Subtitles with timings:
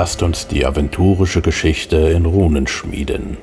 [0.00, 3.36] lasst uns die aventurische Geschichte in Runen schmieden.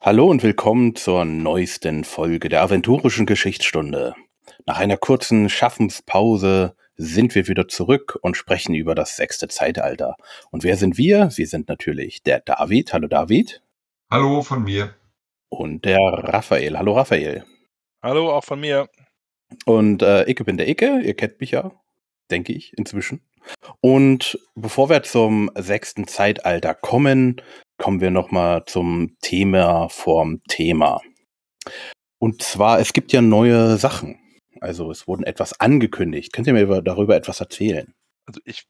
[0.00, 4.14] Hallo und willkommen zur neuesten Folge der aventurischen Geschichtsstunde.
[4.64, 10.16] Nach einer kurzen Schaffenspause sind wir wieder zurück und sprechen über das sechste Zeitalter.
[10.52, 11.28] Und wer sind wir?
[11.34, 12.94] Wir sind natürlich der David.
[12.94, 13.62] Hallo David.
[14.10, 14.94] Hallo von mir.
[15.50, 16.78] Und der Raphael.
[16.78, 17.44] Hallo Raphael.
[18.02, 18.88] Hallo auch von mir.
[19.64, 21.72] Und äh, ich bin der Icke, ihr kennt mich ja,
[22.30, 23.20] denke ich, inzwischen.
[23.80, 27.40] Und bevor wir zum sechsten Zeitalter kommen,
[27.78, 31.00] kommen wir nochmal zum Thema vorm Thema.
[32.18, 34.18] Und zwar, es gibt ja neue Sachen.
[34.60, 36.32] Also es wurden etwas angekündigt.
[36.32, 37.94] Könnt ihr mir darüber etwas erzählen?
[38.26, 38.64] Also ich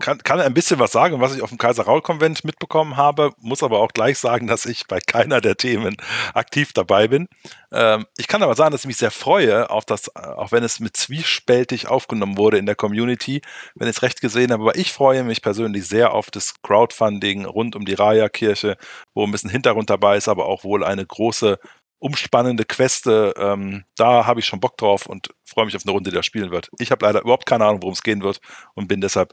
[0.00, 3.80] kann, kann ein bisschen was sagen, was ich auf dem Kaiser-Raul-Konvent mitbekommen habe, muss aber
[3.80, 5.96] auch gleich sagen, dass ich bei keiner der Themen
[6.34, 7.28] aktiv dabei bin.
[7.72, 10.80] Ähm, ich kann aber sagen, dass ich mich sehr freue, auf das, auch wenn es
[10.80, 13.42] mit zwiespältig aufgenommen wurde in der Community,
[13.74, 14.62] wenn ich es recht gesehen habe.
[14.62, 18.76] Aber ich freue mich persönlich sehr auf das Crowdfunding rund um die Raya-Kirche,
[19.14, 21.58] wo ein bisschen Hintergrund dabei ist, aber auch wohl eine große
[22.04, 23.32] umspannende Queste.
[23.38, 26.22] Ähm, da habe ich schon Bock drauf und freue mich auf eine Runde, die da
[26.22, 26.68] spielen wird.
[26.78, 28.40] Ich habe leider überhaupt keine Ahnung, worum es gehen wird
[28.74, 29.32] und bin deshalb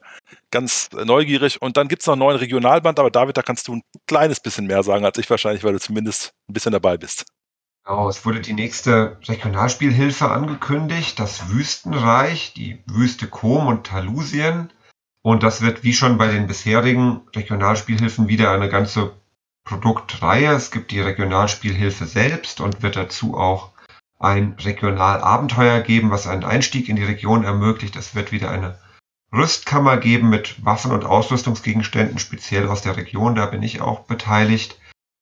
[0.52, 1.62] ganz neugierig.
[1.62, 4.40] Und dann gibt es noch einen neuen Regionalband, aber David, da kannst du ein kleines
[4.40, 7.26] bisschen mehr sagen als ich wahrscheinlich, weil du zumindest ein bisschen dabei bist.
[7.84, 14.72] Genau, es wurde die nächste Regionalspielhilfe angekündigt, das Wüstenreich, die Wüste Kom und Talusien.
[15.24, 19.21] Und das wird wie schon bei den bisherigen Regionalspielhilfen wieder eine ganze
[19.64, 20.52] Produktreihe.
[20.52, 23.72] Es gibt die Regionalspielhilfe selbst und wird dazu auch
[24.20, 27.96] ein Regionalabenteuer geben, was einen Einstieg in die Region ermöglicht.
[27.96, 28.78] Es wird wieder eine
[29.34, 34.78] Rüstkammer geben mit Waffen und Ausrüstungsgegenständen, speziell aus der Region, da bin ich auch beteiligt.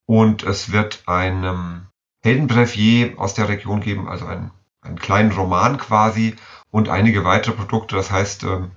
[0.05, 1.87] Und es wird ein
[2.21, 6.35] Heldenbrevier aus der Region geben, also einen, einen kleinen Roman quasi
[6.71, 7.95] und einige weitere Produkte.
[7.95, 8.71] Das heißt, ähm,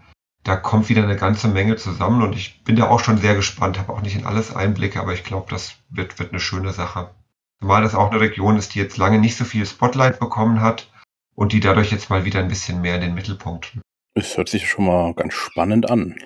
[0.45, 3.79] da kommt wieder eine ganze Menge zusammen und ich bin da auch schon sehr gespannt,
[3.79, 7.15] habe auch nicht in alles Einblicke, aber ich glaube, das wird, wird eine schöne Sache.
[7.61, 10.91] Zumal das auch eine Region ist, die jetzt lange nicht so viel Spotlight bekommen hat
[11.35, 13.79] und die dadurch jetzt mal wieder ein bisschen mehr in den Mittelpunkt.
[14.15, 16.17] Es hört sich schon mal ganz spannend an.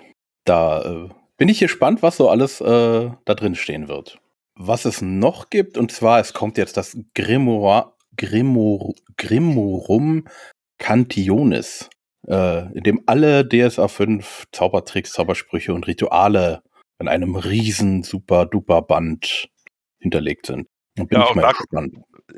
[0.44, 4.18] Da äh, bin ich gespannt, was so alles äh, da drin stehen wird.
[4.54, 10.26] Was es noch gibt, und zwar, es kommt jetzt das Grimoire, Grimor, Grimorum
[10.78, 11.90] Cantionis
[12.26, 16.62] äh, in dem alle DSA 5 Zaubertricks, Zaubersprüche und Rituale
[16.98, 19.48] in einem riesen super duper Band
[19.98, 20.68] hinterlegt sind.
[20.98, 21.94] Und bin ja, ich mal gespannt.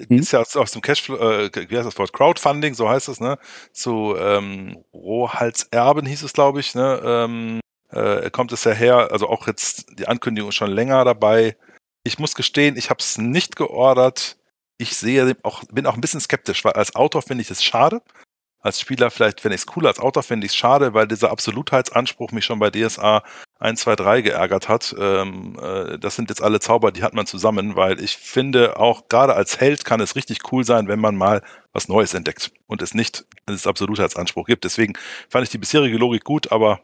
[0.08, 0.18] Hm?
[0.18, 2.12] Ist ja aus, aus dem Cashflow, äh, wie heißt das Wort?
[2.12, 3.38] Crowdfunding, so heißt es, ne?
[3.72, 7.00] Zu ähm, Rohals Erben hieß es, glaube ich, ne?
[7.04, 7.60] Ähm,
[7.90, 11.56] äh, kommt es ja her, also auch jetzt die Ankündigung ist schon länger dabei.
[12.04, 14.36] Ich muss gestehen, ich habe es nicht geordert.
[14.76, 18.02] Ich sehe auch, bin auch ein bisschen skeptisch, weil als Autor finde ich es schade,
[18.60, 21.30] als Spieler vielleicht fände ich es cool, als Autor fände ich es schade, weil dieser
[21.30, 23.22] Absolutheitsanspruch mich schon bei DSA
[23.60, 24.94] 1, 2, 3 geärgert hat.
[24.98, 29.08] Ähm, äh, das sind jetzt alle Zauber, die hat man zusammen, weil ich finde, auch
[29.08, 31.42] gerade als Held kann es richtig cool sein, wenn man mal
[31.72, 34.64] was Neues entdeckt und es nicht das Absolutheitsanspruch gibt.
[34.64, 34.94] Deswegen
[35.28, 36.80] fand ich die bisherige Logik gut, aber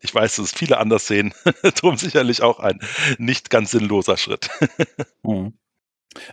[0.00, 1.32] ich weiß, dass es viele anders sehen.
[1.62, 2.80] Darum sicherlich auch ein
[3.18, 4.50] nicht ganz sinnloser Schritt.
[5.24, 5.54] hm.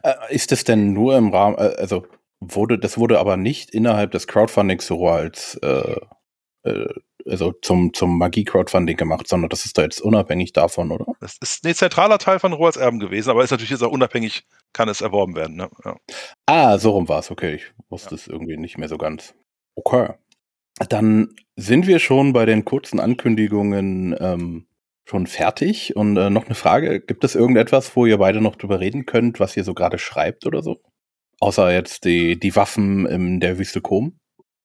[0.02, 2.08] äh, ist das denn nur im Rahmen, äh, also
[2.40, 5.96] wurde, das wurde aber nicht innerhalb des Crowdfundings so als äh,
[6.64, 6.88] äh,
[7.26, 11.06] also zum, zum Magie-Crowdfunding gemacht, sondern das ist da jetzt unabhängig davon, oder?
[11.20, 14.46] Das ist ein zentraler Teil von Rohrs Erben gewesen, aber ist natürlich jetzt auch unabhängig,
[14.74, 15.58] kann es erworben werden.
[15.58, 15.70] Ne?
[15.86, 15.98] Ja.
[16.46, 17.56] Ah, so rum war es, okay.
[17.56, 18.16] Ich wusste ja.
[18.16, 19.36] es irgendwie nicht mehr so ganz.
[19.76, 20.14] Okay.
[20.88, 24.68] Dann sind wir schon bei den kurzen Ankündigungen ähm,
[25.06, 25.96] schon fertig.
[25.96, 29.40] Und äh, noch eine Frage: Gibt es irgendetwas, wo ihr beide noch drüber reden könnt,
[29.40, 30.82] was ihr so gerade schreibt oder so?
[31.40, 34.20] Außer jetzt die, die Waffen in der Wüste Kom?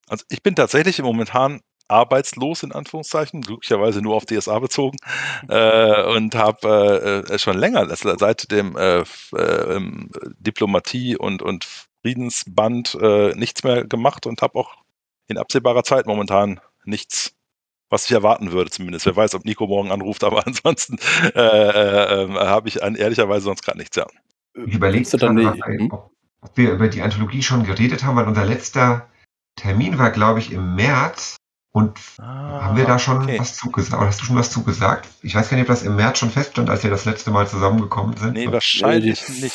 [0.08, 4.96] Also ich bin tatsächlich momentan arbeitslos in Anführungszeichen, glücklicherweise nur auf DSA bezogen
[5.48, 9.80] äh, und habe äh, äh, schon länger, also seit dem äh, äh
[10.38, 11.66] Diplomatie und, und
[12.02, 14.76] Friedensband äh, nichts mehr gemacht und habe auch
[15.26, 17.34] in absehbarer Zeit momentan nichts,
[17.88, 19.06] was ich erwarten würde zumindest.
[19.06, 20.98] Wer weiß, ob Nico morgen anruft, aber ansonsten
[21.34, 23.96] ähm, habe ich an, ehrlicherweise sonst gerade nichts.
[23.96, 24.06] Ja.
[24.66, 25.90] Ich überlegst du dann nicht, hm?
[26.44, 29.08] Ob wir über die Anthologie schon geredet haben, weil unser letzter
[29.56, 31.36] Termin war, glaube ich, im März.
[31.72, 33.40] Und ah, haben wir da schon okay.
[33.40, 34.00] was zugesagt?
[34.00, 35.08] Oder hast du schon was zugesagt?
[35.22, 37.48] Ich weiß gar nicht, ob das im März schon feststand, als wir das letzte Mal
[37.48, 38.34] zusammengekommen sind.
[38.34, 39.54] Nee, wahrscheinlich äh, nicht.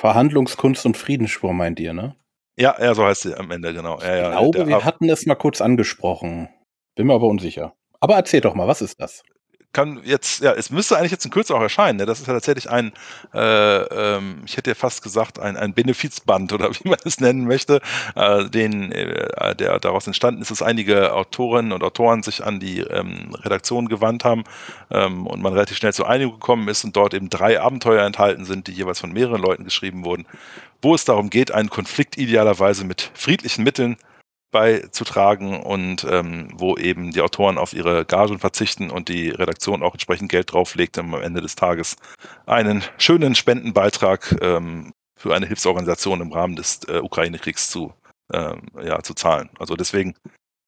[0.00, 2.16] Verhandlungskunst und Friedensspur meint ihr, ne?
[2.58, 4.00] Ja, ja, so heißt sie am Ende, genau.
[4.00, 6.48] Ja, ja, ich glaube, wir hatten es mal kurz angesprochen.
[6.96, 7.74] Bin mir aber unsicher.
[8.00, 9.22] Aber erzähl doch mal, was ist das?
[9.72, 11.98] Kann jetzt, ja, es müsste eigentlich jetzt in Kürze auch erscheinen.
[11.98, 12.06] Ne?
[12.06, 12.92] Das ist ja tatsächlich ein,
[13.32, 17.46] äh, ähm, ich hätte ja fast gesagt, ein, ein Benefizband oder wie man es nennen
[17.46, 17.80] möchte,
[18.14, 22.80] äh, den, äh, der daraus entstanden ist, dass einige Autorinnen und Autoren sich an die
[22.80, 24.44] ähm, Redaktion gewandt haben
[24.90, 28.44] ähm, und man relativ schnell zur Einigung gekommen ist und dort eben drei Abenteuer enthalten
[28.44, 30.26] sind, die jeweils von mehreren Leuten geschrieben wurden,
[30.82, 33.96] wo es darum geht, einen Konflikt idealerweise mit friedlichen Mitteln
[34.52, 39.94] beizutragen und ähm, wo eben die Autoren auf ihre Gagen verzichten und die Redaktion auch
[39.94, 41.96] entsprechend Geld drauflegt, um am Ende des Tages
[42.46, 47.92] einen schönen Spendenbeitrag ähm, für eine Hilfsorganisation im Rahmen des äh, Ukraine-Kriegs zu,
[48.32, 49.50] ähm, ja, zu zahlen.
[49.58, 50.14] Also deswegen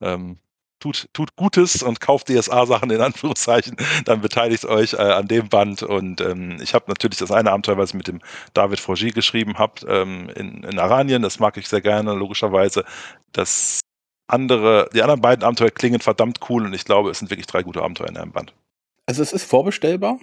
[0.00, 0.38] ähm,
[0.80, 5.82] tut, tut Gutes und kauft DSA-Sachen in Anführungszeichen, dann beteiligt euch äh, an dem Band.
[5.82, 8.20] Und ähm, ich habe natürlich das eine Abenteuer, was ich mit dem
[8.52, 11.22] David Frogy geschrieben habe, ähm, in, in Aranien.
[11.22, 12.84] Das mag ich sehr gerne, logischerweise.
[13.32, 13.80] Das
[14.26, 17.62] andere, die anderen beiden Abenteuer klingen verdammt cool und ich glaube, es sind wirklich drei
[17.62, 18.54] gute Abenteuer in einem Band.
[19.06, 20.18] Also es ist vorbestellbar.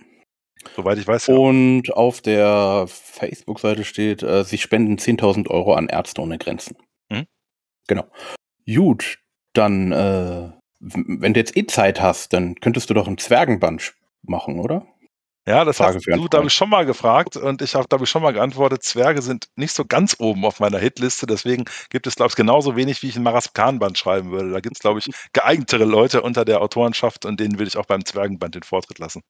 [0.75, 1.27] Soweit ich weiß.
[1.27, 1.35] Ja.
[1.35, 6.77] Und auf der Facebook-Seite steht, äh, sie spenden 10.000 Euro an Ärzte ohne Grenzen.
[7.09, 7.25] Mhm.
[7.87, 8.07] Genau.
[8.67, 9.17] Gut,
[9.53, 13.93] dann, äh, wenn du jetzt eh Zeit hast, dann könntest du doch ein Zwergenband
[14.23, 14.85] machen, oder?
[15.47, 18.03] Ja, das Frage hast du, da habe ich schon mal gefragt und ich habe, habe
[18.03, 22.05] ich schon mal geantwortet, Zwerge sind nicht so ganz oben auf meiner Hitliste, deswegen gibt
[22.05, 24.51] es, glaube ich, genauso wenig, wie ich ein Maraskan-Band schreiben würde.
[24.51, 27.87] Da gibt es, glaube ich, geeignetere Leute unter der Autorenschaft und denen will ich auch
[27.87, 29.21] beim Zwergenband den Vortritt lassen.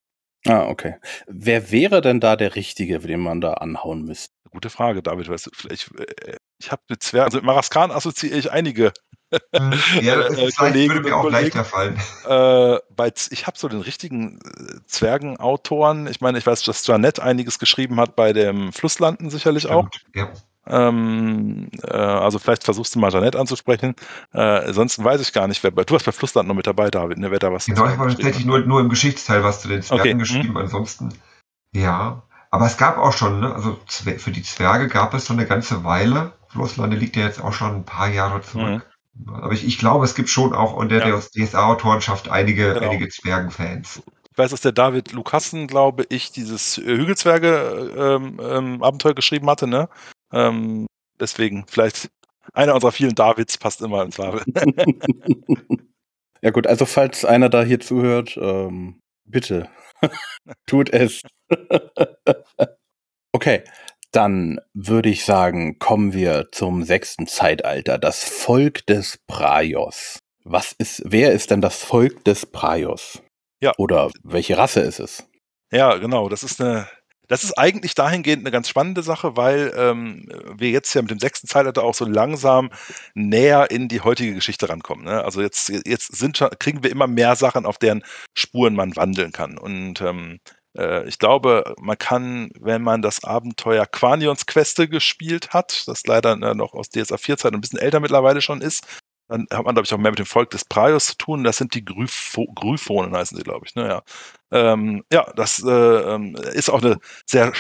[0.45, 0.95] Ah, okay.
[1.27, 4.33] Wer wäre denn da der Richtige, den man da anhauen müsste?
[4.50, 5.29] Gute Frage, David.
[5.29, 8.91] Weißt du, vielleicht, äh, ich habe mit Zwergen, also mit Maraskan assoziiere ich einige.
[10.01, 11.95] ja, das äh, ist würde mir auch Kollegen, leichter fallen.
[12.25, 16.07] Äh, bei, ich habe so den richtigen äh, Zwergenautoren.
[16.07, 19.89] Ich meine, ich weiß, dass Janet einiges geschrieben hat bei dem Flusslanden sicherlich Stimmt, auch.
[20.13, 20.30] Ja.
[20.68, 23.95] Ähm, äh, also vielleicht versuchst du mal Janet anzusprechen.
[24.33, 26.92] Äh, ansonsten weiß ich gar nicht, wer bei, du hast bei Flusslanden noch mit dabei,
[26.92, 29.69] David, ne, wer da was Genau, ich habe tatsächlich nur, nur im Geschichtsteil was zu
[29.69, 30.18] den Zwergen okay.
[30.18, 30.57] geschrieben, mhm.
[30.57, 31.13] ansonsten,
[31.74, 32.24] ja.
[32.51, 35.86] Aber es gab auch schon, ne, also für die Zwerge gab es so eine ganze
[35.86, 36.34] Weile.
[36.50, 38.68] Flusslande liegt ja jetzt auch schon ein paar Jahre zurück.
[38.68, 38.81] Mhm
[39.28, 41.06] aber ich, ich glaube, es gibt schon auch unter ja.
[41.06, 42.90] der DSA-Autorenschaft einige, genau.
[42.90, 44.02] einige Zwergenfans.
[44.31, 49.90] Ich weiß, dass der David Lukassen, glaube ich, dieses Hügelzwerge-Abenteuer ähm, ähm, geschrieben hatte, ne?
[50.31, 50.88] Ähm,
[51.19, 52.10] deswegen, vielleicht
[52.54, 54.42] einer unserer vielen Davids passt immer ins Label.
[56.42, 59.69] ja, gut, also falls einer da hier zuhört, ähm, bitte
[60.66, 61.22] tut es.
[63.34, 63.63] okay,
[64.12, 70.19] dann würde ich sagen, kommen wir zum sechsten Zeitalter, das Volk des Praios.
[70.44, 73.22] Was ist, wer ist denn das Volk des Praios?
[73.62, 73.74] Ja.
[73.78, 75.28] Oder welche Rasse ist es?
[75.72, 76.30] Ja, genau.
[76.30, 76.88] Das ist eine,
[77.28, 80.28] das ist eigentlich dahingehend eine ganz spannende Sache, weil ähm,
[80.58, 82.72] wir jetzt ja mit dem sechsten Zeitalter auch so langsam
[83.13, 85.06] näher in die heutige Geschichte rankommen.
[85.06, 85.24] Ne?
[85.24, 88.04] Also jetzt, jetzt sind, kriegen wir immer mehr Sachen, auf deren
[88.34, 89.58] Spuren man wandeln kann.
[89.58, 90.61] Und ähm, äh,
[91.07, 96.56] ich glaube, man kann, wenn man das Abenteuer Quanions Queste gespielt hat, das leider äh,
[96.56, 98.85] noch aus DSA 4 Zeit ein bisschen älter mittlerweile schon ist,
[99.27, 101.44] dann hat man, glaube ich, auch mehr mit dem Volk des Praios zu tun.
[101.44, 103.75] Das sind die Grypho Gryphonen, heißen sie, glaube ich.
[103.75, 103.88] Ne?
[103.88, 104.03] Ja.
[104.51, 107.53] Ähm, ja, das äh, ähm, ist auch eine sehr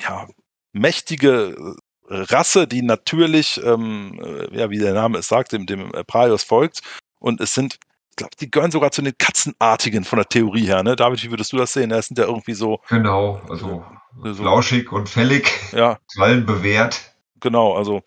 [0.00, 0.26] ja,
[0.72, 1.76] mächtige
[2.08, 4.20] Rasse, die natürlich, ähm,
[4.52, 6.80] ja, wie der Name es sagt, dem, dem Praios folgt.
[7.18, 7.78] Und es sind
[8.16, 10.96] glaube, die gehören sogar zu den Katzenartigen von der Theorie her, ne?
[10.96, 11.90] David, wie würdest du das sehen?
[11.90, 12.80] Das sind ja irgendwie so.
[12.88, 13.84] Genau, also
[14.22, 15.98] so, flauschig und fällig, ja.
[16.18, 17.12] allen bewährt.
[17.40, 18.02] Genau, also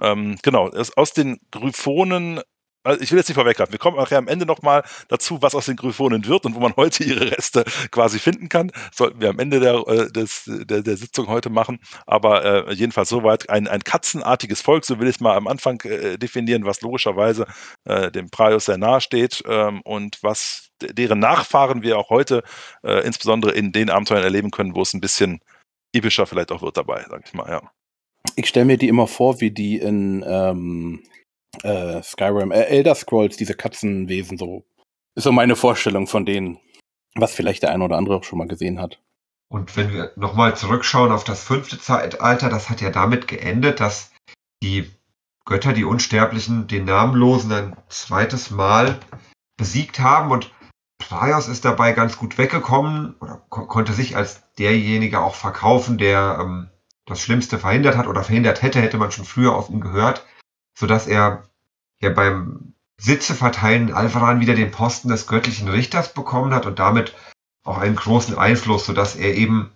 [0.00, 2.40] ähm, genau, aus den Gryphonen
[2.84, 5.66] also ich will jetzt nicht vorweggreifen, wir kommen nachher am Ende nochmal dazu, was aus
[5.66, 8.70] den Gryphonen wird und wo man heute ihre Reste quasi finden kann.
[8.94, 11.80] Sollten wir am Ende der, äh, des, der, der Sitzung heute machen.
[12.06, 15.80] Aber äh, jedenfalls soweit ein, ein katzenartiges Volk, so will ich es mal am Anfang
[15.82, 17.46] äh, definieren, was logischerweise
[17.84, 22.42] äh, dem Praios sehr nahe steht ähm, und was deren Nachfahren wir auch heute
[22.82, 25.40] äh, insbesondere in den Abenteuern erleben können, wo es ein bisschen
[25.94, 27.62] epischer vielleicht auch wird dabei, sag ich mal, ja.
[28.36, 31.02] Ich stelle mir die immer vor, wie die in ähm,
[31.62, 34.64] äh, Skyrim, äh, Elder Scrolls, diese Katzenwesen so.
[35.14, 36.58] Ist so meine Vorstellung von denen,
[37.14, 39.00] was vielleicht der eine oder andere auch schon mal gesehen hat.
[39.48, 44.10] Und wenn wir nochmal zurückschauen auf das fünfte Zeitalter, das hat ja damit geendet, dass
[44.62, 44.90] die
[45.44, 48.98] Götter, die Unsterblichen, den Namenlosen ein zweites Mal
[49.56, 50.52] besiegt haben und
[50.98, 56.38] Praios ist dabei ganz gut weggekommen oder ko konnte sich als derjenige auch verkaufen, der
[56.40, 56.70] ähm,
[57.04, 60.24] das Schlimmste verhindert hat oder verhindert hätte, hätte man schon früher auf ihn gehört
[60.74, 61.44] sodass er
[62.00, 67.14] ja beim Sitze verteilen Alvaran wieder den Posten des göttlichen Richters bekommen hat und damit
[67.64, 69.72] auch einen großen Einfluss, sodass er eben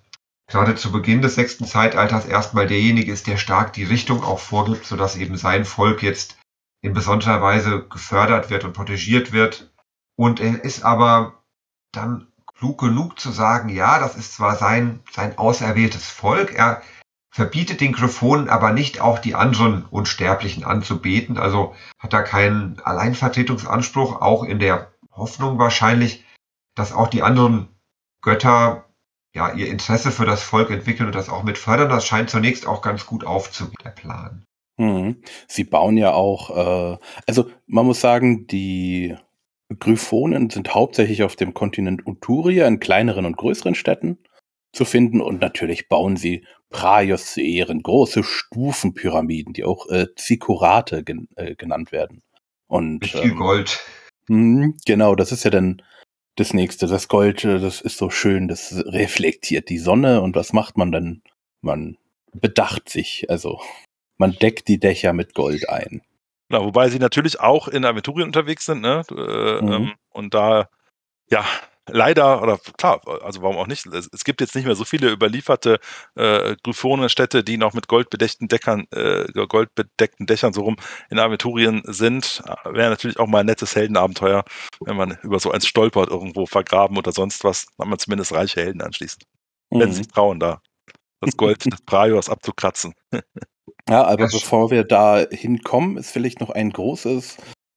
[0.46, 4.86] gerade zu Beginn des sechsten Zeitalters erstmal derjenige ist, der stark die Richtung auch vorgibt,
[4.86, 6.38] sodass eben sein Volk jetzt
[6.80, 9.70] in besonderer Weise gefördert wird und protegiert wird.
[10.16, 11.42] Und er ist aber
[11.92, 12.28] dann
[12.58, 16.82] klug genug zu sagen, ja, das ist zwar sein, sein auserwähltes Volk, er
[17.30, 24.20] verbietet den Gryphonen aber nicht auch die anderen Unsterblichen anzubeten, also hat er keinen Alleinvertretungsanspruch,
[24.20, 26.24] auch in der Hoffnung wahrscheinlich,
[26.74, 27.68] dass auch die anderen
[28.22, 28.86] Götter
[29.34, 31.90] ja ihr Interesse für das Volk entwickeln und das auch mit fördern.
[31.90, 34.44] Das scheint zunächst auch ganz gut aufzugehen, der Plan.
[34.78, 35.22] Mhm.
[35.46, 36.50] Sie bauen ja auch,
[36.94, 39.16] äh, also man muss sagen, die
[39.78, 44.18] Gryphonen sind hauptsächlich auf dem Kontinent Uturia in kleineren und größeren Städten
[44.72, 51.02] zu finden und natürlich bauen sie Praios zu Ehren, große Stufenpyramiden, die auch äh, Zikurate
[51.02, 52.22] gen äh, genannt werden.
[52.66, 53.80] Und, viel ähm, Gold.
[54.28, 55.82] mh, genau, das ist ja dann
[56.36, 56.86] das nächste.
[56.86, 60.92] Das Gold, äh, das ist so schön, das reflektiert die Sonne und was macht man
[60.92, 61.22] dann?
[61.62, 61.96] Man
[62.32, 63.60] bedacht sich, also
[64.18, 66.02] man deckt die Dächer mit Gold ein.
[66.50, 69.02] Na, wobei sie natürlich auch in Aventurien unterwegs sind, ne?
[69.10, 69.72] Äh, Mhm.
[69.72, 70.68] ähm, und da,
[71.30, 71.44] ja,
[71.88, 73.86] leider, oder klar, also warum auch nicht?
[73.86, 75.78] Es, gibt jetzt nicht mehr so viele überlieferte
[76.14, 80.76] äh, Gryphonenstädte, die noch mit goldbedeckten Deckern, äh, goldbedeckten Dächern so rum
[81.10, 82.42] in Aventurien sind.
[82.64, 84.44] Wäre natürlich auch mal ein nettes Heldenabenteuer,
[84.84, 88.32] wenn man über so eins stolpert, irgendwo vergraben oder sonst was, dann hat man zumindest
[88.32, 89.24] reiche Helden anschließend.
[89.70, 90.08] Wenn sie Mhm.
[90.08, 90.60] trauen, da
[91.20, 92.94] das Gold des Praios abzukratzen.
[93.88, 97.36] Ja, aber Ja, bevor wir da hinkommen, ist vielleicht noch ein großes.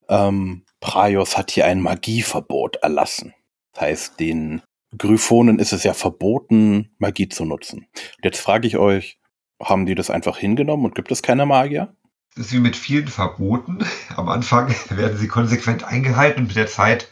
[0.09, 3.33] Ähm, Praios hat hier ein Magieverbot erlassen.
[3.73, 4.61] Das heißt, den
[4.97, 7.87] Gryphonen ist es ja verboten, Magie zu nutzen.
[7.93, 9.19] Und jetzt frage ich euch,
[9.61, 11.95] haben die das einfach hingenommen und gibt es keine Magier?
[12.35, 13.79] Das ist wie mit vielen Verboten.
[14.15, 17.09] Am Anfang werden sie konsequent eingehalten und mit der Zeit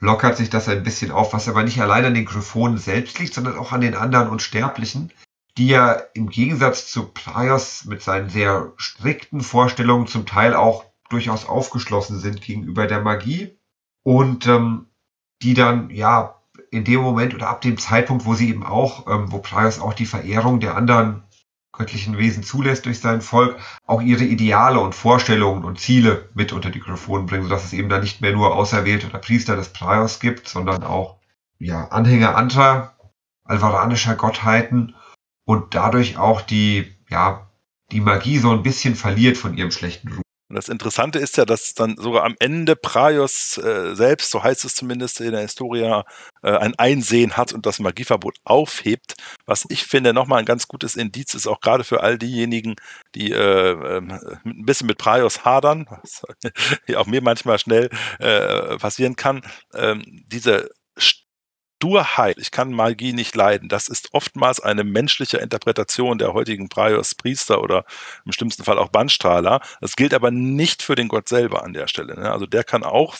[0.00, 3.34] lockert sich das ein bisschen auf, was aber nicht allein an den Gryphonen selbst liegt,
[3.34, 5.12] sondern auch an den anderen Unsterblichen,
[5.56, 11.46] die ja im Gegensatz zu Praios mit seinen sehr strikten Vorstellungen zum Teil auch durchaus
[11.46, 13.56] aufgeschlossen sind gegenüber der Magie
[14.02, 14.88] und ähm,
[15.42, 19.30] die dann ja in dem Moment oder ab dem Zeitpunkt, wo sie eben auch, ähm,
[19.30, 21.22] wo Praios auch die Verehrung der anderen
[21.72, 26.70] göttlichen Wesen zulässt durch sein Volk, auch ihre Ideale und Vorstellungen und Ziele mit unter
[26.70, 30.20] die Gryphonen bringen, sodass es eben dann nicht mehr nur Auserwählte oder Priester des Praios
[30.20, 31.18] gibt, sondern auch
[31.58, 32.94] ja, Anhänger anderer
[33.44, 34.94] alvaranischer Gottheiten
[35.44, 37.50] und dadurch auch die, ja,
[37.92, 40.23] die Magie so ein bisschen verliert von ihrem schlechten Ruf.
[40.54, 44.64] Und das Interessante ist ja, dass dann sogar am Ende Praios äh, selbst, so heißt
[44.64, 46.04] es zumindest in der Historia,
[46.44, 50.94] äh, ein Einsehen hat und das Magieverbot aufhebt, was ich finde nochmal ein ganz gutes
[50.94, 52.76] Indiz ist, auch gerade für all diejenigen,
[53.16, 54.12] die äh, ähm,
[54.44, 56.22] ein bisschen mit Praios hadern, was
[56.96, 59.42] auch mir manchmal schnell äh, passieren kann,
[59.74, 60.70] ähm, diese
[61.84, 67.14] Sturheit, ich kann Magie nicht leiden, das ist oftmals eine menschliche Interpretation der heutigen Praios
[67.14, 67.84] Priester oder
[68.24, 69.60] im schlimmsten Fall auch Bannstrahler.
[69.82, 72.18] Das gilt aber nicht für den Gott selber an der Stelle.
[72.18, 72.32] Ne?
[72.32, 73.16] Also der kann auch,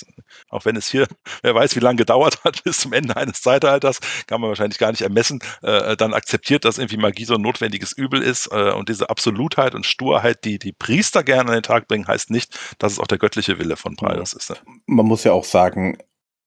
[0.49, 1.07] auch wenn es hier,
[1.43, 4.93] wer weiß, wie lange gedauert hat bis zum Ende eines Zeitalters, kann man wahrscheinlich gar
[4.93, 8.47] nicht ermessen, äh, dann akzeptiert, dass irgendwie Magie so ein notwendiges Übel ist.
[8.51, 12.31] Äh, und diese Absolutheit und Sturheit, die die Priester gerne an den Tag bringen, heißt
[12.31, 14.49] nicht, dass es auch der göttliche Wille von Praios ist.
[14.49, 14.57] Ne?
[14.87, 15.99] Man muss ja auch sagen,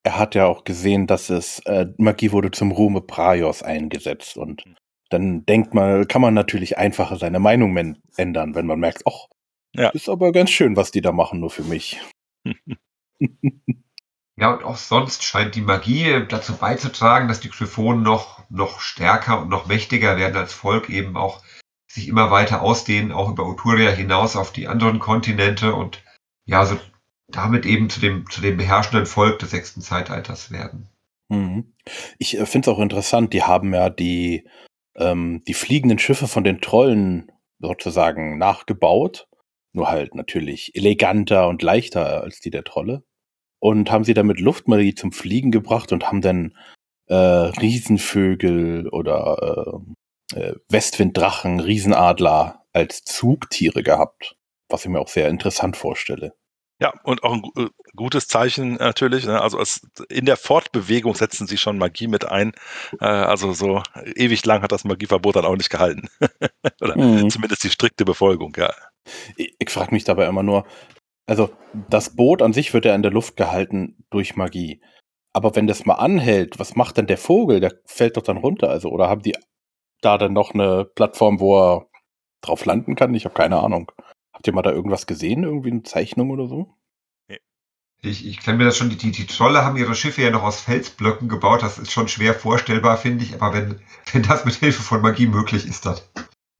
[0.04, 4.64] er hat ja auch gesehen, dass es äh, Magie wurde zum Ruhme Praios eingesetzt und
[5.10, 9.28] dann denkt man, kann man natürlich einfacher seine Meinung ändern, wenn man merkt, ach,
[9.74, 9.90] Ja.
[9.90, 12.00] ist aber ganz schön, was die da machen, nur für mich.
[14.40, 19.42] Ja, und auch sonst scheint die Magie dazu beizutragen, dass die Gryphonen noch, noch stärker
[19.42, 21.42] und noch mächtiger werden als Volk, eben auch
[21.92, 26.04] sich immer weiter ausdehnen, auch über Uturia hinaus auf die anderen Kontinente und
[26.46, 26.78] ja, so
[27.28, 30.90] damit eben zu dem, zu dem beherrschenden Volk des sechsten Zeitalters werden.
[31.30, 31.74] Mhm.
[32.18, 34.48] Ich äh, finde es auch interessant, die haben ja die,
[34.96, 39.28] ähm, die fliegenden Schiffe von den Trollen sozusagen nachgebaut.
[39.74, 43.04] Nur halt natürlich eleganter und leichter als die der Trolle.
[43.60, 46.56] Und haben sie damit Luftmagie zum Fliegen gebracht und haben dann
[47.08, 49.82] äh, Riesenvögel oder
[50.34, 54.36] äh, äh, Westwinddrachen, Riesenadler als Zugtiere gehabt.
[54.70, 56.34] Was ich mir auch sehr interessant vorstelle.
[56.80, 59.26] Ja, und auch ein äh, gutes Zeichen natürlich.
[59.26, 59.42] Ne?
[59.42, 62.54] Also es, in der Fortbewegung setzen sie schon Magie mit ein.
[63.00, 63.82] Äh, also so
[64.16, 66.08] ewig lang hat das Magieverbot dann auch nicht gehalten.
[66.82, 67.30] Oder Mhm.
[67.30, 68.72] zumindest die strikte Befolgung, ja.
[69.38, 70.66] Ich, ich frage mich dabei immer nur,
[71.26, 71.50] also
[71.90, 74.82] das Boot an sich wird ja in der Luft gehalten durch Magie.
[75.34, 77.60] Aber wenn das mal anhält, was macht denn der Vogel?
[77.60, 78.70] Der fällt doch dann runter.
[78.70, 79.36] Also, oder haben die
[80.02, 81.88] da dann noch eine Plattform, wo er
[82.42, 83.14] drauf landen kann?
[83.16, 83.92] Ich habe keine Ahnung.
[84.38, 85.44] Habt ihr mal da irgendwas gesehen?
[85.44, 86.78] Irgendwie eine Zeichnung oder so?
[88.04, 90.62] Ich, ich kann mir das schon, die, die, Trolle haben ihre Schiffe ja noch aus
[90.62, 93.82] Felsblöcken gebaut, das ist schon schwer vorstellbar, finde ich, aber wenn,
[94.14, 95.98] wenn das mit Hilfe von Magie möglich ist, dann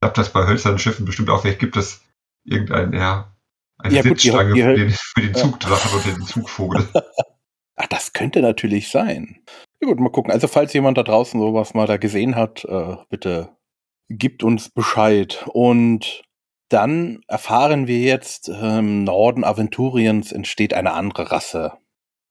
[0.00, 1.42] klappt das bei hölzernen Schiffen bestimmt auch.
[1.42, 2.02] Vielleicht gibt es
[2.42, 3.32] irgendein, ja,
[3.78, 5.36] eine Ja, gut, die- Sitzstange die für den, für den Ja.
[5.36, 6.88] Zugdrachen und den Zugvogel.
[7.76, 9.44] Ach, das könnte natürlich sein.
[9.80, 10.32] Ja gut, mal gucken.
[10.32, 13.56] Also falls jemand da draußen sowas mal da gesehen hat, äh, bitte
[14.08, 15.46] gibt uns Bescheid.
[15.52, 16.22] Und
[16.68, 21.72] dann erfahren wir jetzt, im ähm, Norden Aventuriens entsteht eine andere Rasse.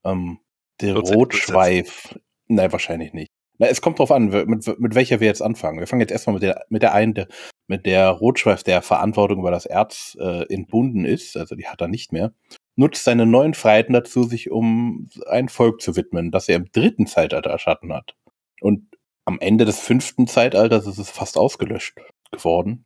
[0.04, 0.40] Ähm,
[0.82, 2.20] der Rotschweif.
[2.48, 3.32] Nein, wahrscheinlich nicht.
[3.58, 5.80] Na, es kommt drauf an, mit, mit welcher wir jetzt anfangen.
[5.80, 7.28] Wir fangen jetzt erstmal mit der, mit der einen, der,
[7.68, 11.88] mit der Rotschweif, der Verantwortung über das Erz äh, entbunden ist, also die hat er
[11.88, 12.34] nicht mehr,
[12.76, 17.08] nutzt seine neuen Freiheiten dazu, sich um ein Volk zu widmen, das er im dritten
[17.08, 18.16] Zeitalter erschatten hat.
[18.62, 22.00] Und am Ende des fünften Zeitalters ist es fast ausgelöscht
[22.32, 22.86] geworden.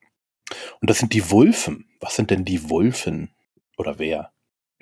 [0.79, 1.89] Und das sind die Wulfen.
[1.99, 3.29] Was sind denn die Wulfen?
[3.77, 4.31] Oder wer?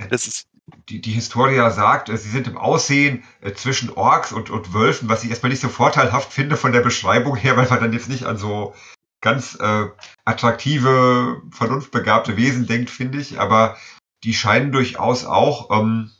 [0.10, 0.48] Das ist
[0.88, 5.10] die, die Historia sagt, äh, sie sind im Aussehen äh, zwischen Orks und, und Wölfen,
[5.10, 8.10] was ich erstmal nicht so vorteilhaft finde von der Beschreibung her, weil man dann jetzt
[8.10, 8.74] nicht an so
[9.22, 9.88] ganz äh,
[10.26, 13.40] attraktive, vernunftbegabte Wesen denkt, finde ich.
[13.40, 13.78] Aber
[14.24, 16.12] die scheinen durchaus auch ähm,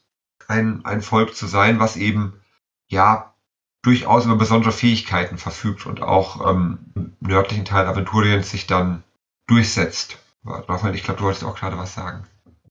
[0.48, 2.42] ein, ein Volk zu sein, was eben
[2.88, 3.36] ja
[3.82, 9.04] durchaus über besondere Fähigkeiten verfügt und auch ähm, im nördlichen Teil Aventuriens sich dann
[9.50, 10.18] durchsetzt.
[10.46, 12.26] Raphael, ich glaube, du wolltest auch gerade was sagen.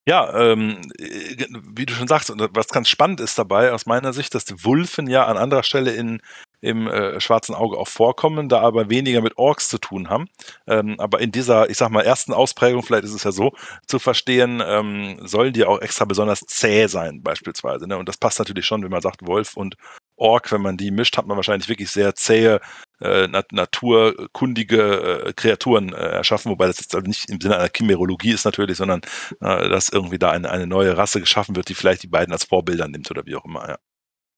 [0.09, 1.45] Ja, ähm, äh,
[1.75, 5.07] wie du schon sagst, was ganz spannend ist dabei aus meiner Sicht, dass die Wulfen
[5.07, 6.23] ja an anderer Stelle in,
[6.63, 10.27] im äh, schwarzen Auge auch vorkommen, da aber weniger mit Orks zu tun haben.
[10.67, 13.53] Ähm, aber in dieser, ich sag mal, ersten Ausprägung, vielleicht ist es ja so,
[13.87, 17.87] zu verstehen, ähm, sollen die auch extra besonders zäh sein, beispielsweise.
[17.87, 17.99] Ne?
[17.99, 19.77] Und das passt natürlich schon, wenn man sagt Wolf und
[20.17, 22.61] Ork, wenn man die mischt, hat man wahrscheinlich wirklich sehr zähe,
[23.01, 28.33] äh, naturkundige äh, Kreaturen äh, erschaffen, wobei das jetzt also nicht im Sinne einer Chimerologie
[28.33, 29.01] ist natürlich, sondern
[29.41, 32.45] äh, dass irgendwie da eine, eine neue Rasse geschaffen wird, die vielleicht die beiden als
[32.45, 33.79] Vorbilder nimmt oder wie auch immer, ja.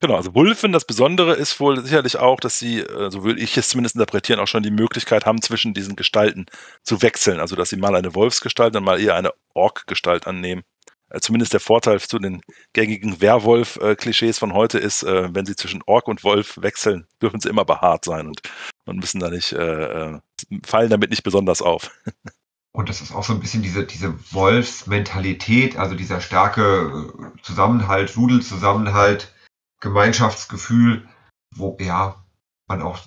[0.03, 3.55] Genau, also Wulfen, das Besondere ist wohl sicherlich auch, dass sie, äh, so will ich
[3.59, 6.47] es zumindest interpretieren, auch schon die Möglichkeit haben, zwischen diesen Gestalten
[6.83, 7.39] zu wechseln.
[7.39, 10.63] Also, dass sie mal eine Wolfsgestalt und mal eher eine Ork-Gestalt annehmen.
[11.11, 12.41] Äh, zumindest der Vorteil zu den
[12.73, 17.49] gängigen Werwolf-Klischees von heute ist, äh, wenn sie zwischen Ork und Wolf wechseln, dürfen sie
[17.49, 18.43] immer behaart sein und,
[18.87, 20.19] und müssen da nicht, äh,
[20.65, 21.91] fallen damit nicht besonders auf.
[22.73, 29.35] Und das ist auch so ein bisschen diese, diese Wolfsmentalität, also dieser starke Zusammenhalt, Rudelzusammenhalt,
[29.81, 31.09] Gemeinschaftsgefühl,
[31.53, 32.25] wo ja
[32.69, 33.01] man auch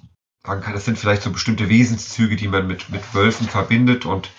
[0.45, 4.05] sagen kann, das sind vielleicht so bestimmte Wesenszüge, die man mit, mit Wölfen verbindet.
[4.05, 4.29] Und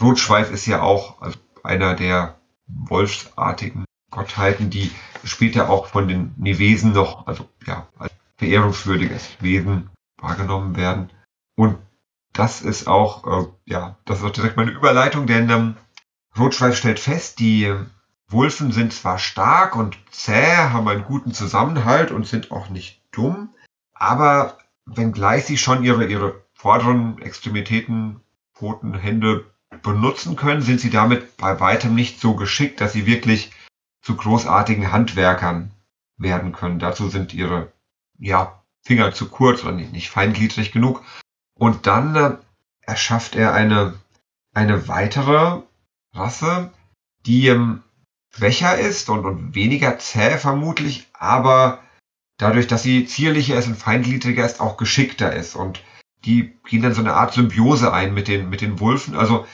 [0.00, 1.20] Rotschweif ist ja auch
[1.62, 2.39] einer der
[2.74, 4.90] wolfsartigen Gottheiten, die
[5.24, 11.10] später auch von den Nevesen noch, also ja, als verehrungswürdiges Wesen wahrgenommen werden.
[11.56, 11.78] Und
[12.32, 15.76] das ist auch, äh, ja, das ist auch direkt meine Überleitung, denn ähm,
[16.38, 17.74] Rotschweif stellt fest, die
[18.28, 23.50] Wulfen sind zwar stark und zäh, haben einen guten Zusammenhalt und sind auch nicht dumm,
[23.92, 28.20] aber wenngleich sie schon ihre, ihre vorderen Extremitäten,
[28.54, 29.50] Pfoten, Hände
[29.82, 33.50] benutzen können, sind sie damit bei weitem nicht so geschickt, dass sie wirklich
[34.02, 35.70] zu großartigen Handwerkern
[36.16, 36.78] werden können.
[36.78, 37.72] Dazu sind ihre
[38.18, 41.02] ja, Finger zu kurz oder nicht, nicht feingliedrig genug.
[41.54, 42.36] Und dann äh,
[42.80, 43.94] erschafft er eine,
[44.52, 45.62] eine weitere
[46.12, 46.72] Rasse,
[47.26, 47.82] die ähm,
[48.34, 51.82] schwächer ist und, und weniger zäh vermutlich, aber
[52.38, 55.54] dadurch, dass sie zierlicher ist und feingliedriger ist, auch geschickter ist.
[55.54, 55.82] Und
[56.24, 59.14] die gehen dann so eine Art Symbiose ein mit den, mit den Wulfen.
[59.14, 59.46] Also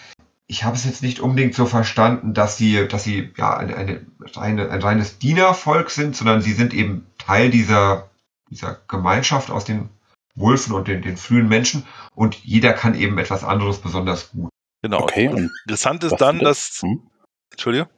[0.47, 4.07] ich habe es jetzt nicht unbedingt so verstanden, dass sie, dass sie ja eine, eine,
[4.37, 8.11] eine, ein reines Dienervolk sind, sondern sie sind eben Teil dieser,
[8.51, 9.89] dieser Gemeinschaft aus den
[10.35, 14.51] Wulfen und den, den frühen Menschen und jeder kann eben etwas anderes besonders gut.
[14.83, 15.01] Genau.
[15.01, 15.27] Okay.
[15.65, 16.81] Interessant ist dann, dass.
[16.83, 17.03] Hm?
[17.51, 17.89] Entschuldige?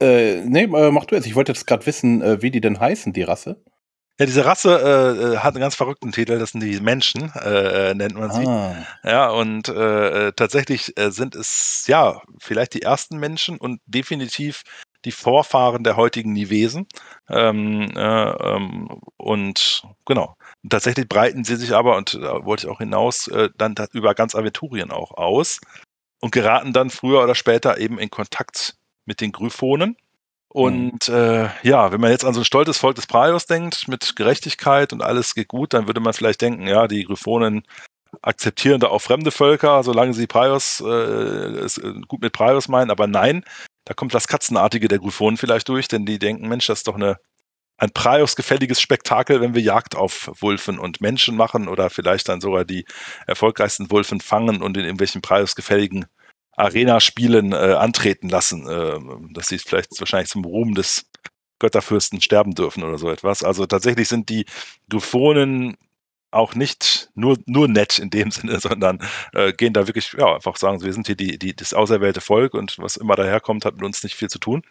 [0.00, 1.26] Äh, nee, äh, mach du jetzt.
[1.26, 3.62] Ich wollte jetzt gerade wissen, äh, wie die denn heißen, die Rasse.
[4.20, 7.90] Ja, diese Rasse äh, äh, hat einen ganz verrückten Titel, das sind die Menschen, äh,
[7.90, 8.46] äh, nennt man sie.
[8.46, 8.86] Ah.
[9.02, 14.62] Ja, und äh, tatsächlich äh, sind es ja vielleicht die ersten Menschen und definitiv
[15.04, 16.86] die Vorfahren der heutigen Nivesen.
[17.28, 20.36] Ähm, ähm, und genau.
[20.62, 24.34] Und tatsächlich breiten sie sich aber, und da wollte ich auch hinaus, dann über ganz
[24.34, 25.60] Aventurien auch aus
[26.20, 29.96] und geraten dann früher oder später eben in Kontakt mit den Gryphonen.
[30.54, 34.14] Und äh, ja, wenn man jetzt an so ein stolzes Volk des Praios denkt, mit
[34.14, 37.66] Gerechtigkeit und alles geht gut, dann würde man vielleicht denken, ja, die Gryphonen
[38.22, 41.68] akzeptieren da auch fremde Völker, solange sie Praios äh, äh,
[42.06, 42.92] gut mit Praios meinen.
[42.92, 43.44] Aber nein,
[43.84, 46.94] da kommt das Katzenartige der Gryphonen vielleicht durch, denn die denken, Mensch, das ist doch
[46.94, 47.18] eine,
[47.76, 52.40] ein Praios gefälliges Spektakel, wenn wir Jagd auf Wulfen und Menschen machen oder vielleicht dann
[52.40, 52.84] sogar die
[53.26, 56.06] erfolgreichsten Wulfen fangen und in irgendwelchen Praios gefälligen
[56.56, 58.98] Arena-Spielen äh, antreten lassen, äh,
[59.32, 61.06] dass sie vielleicht wahrscheinlich zum Ruhm des
[61.58, 63.42] Götterfürsten sterben dürfen oder so etwas.
[63.42, 64.44] Also tatsächlich sind die
[64.88, 65.76] Gryphonen
[66.30, 68.98] auch nicht nur, nur nett in dem Sinne, sondern
[69.32, 72.54] äh, gehen da wirklich, ja, einfach sagen, wir sind hier die, die, das auserwählte Volk
[72.54, 74.62] und was immer daherkommt, hat mit uns nicht viel zu tun.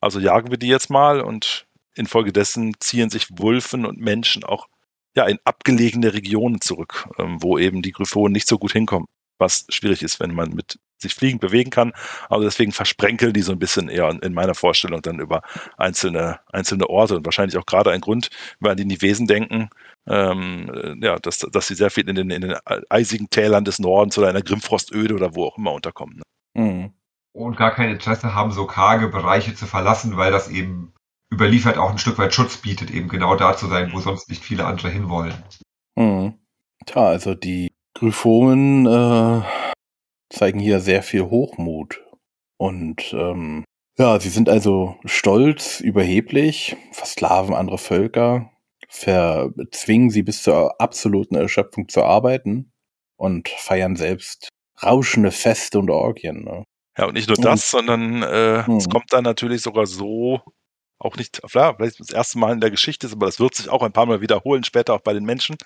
[0.00, 4.68] Also jagen wir die jetzt mal und infolgedessen ziehen sich Wulfen und Menschen auch
[5.14, 9.08] ja, in abgelegene Regionen zurück, ähm, wo eben die Gryphonen nicht so gut hinkommen.
[9.38, 11.92] Was schwierig ist, wenn man mit sich fliegend bewegen kann.
[12.28, 15.42] Aber deswegen versprenkeln die so ein bisschen eher in meiner Vorstellung dann über
[15.76, 19.70] einzelne, einzelne Orte und wahrscheinlich auch gerade ein Grund, wenn die Nivesen denken,
[20.08, 22.56] ähm, äh, ja, dass, dass sie sehr viel in den, in den
[22.88, 26.20] eisigen Tälern des Nordens oder in der Grimfrostöde oder wo auch immer unterkommen.
[26.54, 26.62] Ne?
[26.62, 26.92] Mhm.
[27.32, 30.92] Und gar kein Interesse haben, so karge Bereiche zu verlassen, weil das eben
[31.32, 34.02] überliefert auch ein Stück weit Schutz bietet, eben genau da zu sein, wo mhm.
[34.02, 35.34] sonst nicht viele andere hinwollen.
[35.96, 36.34] Mhm.
[36.86, 39.42] Tja, also die Gryphomen äh,
[40.30, 42.02] zeigen hier sehr viel Hochmut.
[42.56, 43.64] Und ähm,
[43.98, 48.50] ja, sie sind also stolz, überheblich, versklaven andere Völker,
[48.88, 52.72] verzwingen sie bis zur absoluten Erschöpfung zu arbeiten
[53.16, 54.48] und feiern selbst
[54.82, 56.44] rauschende Feste und Orgien.
[56.44, 56.64] Ne?
[56.96, 58.76] Ja, und nicht nur das, sondern äh, hm.
[58.76, 60.40] es kommt dann natürlich sogar so
[61.00, 63.68] auch nicht, klar, vielleicht das erste Mal in der Geschichte ist, aber das wird sich
[63.70, 65.56] auch ein paar Mal wiederholen, später auch bei den Menschen,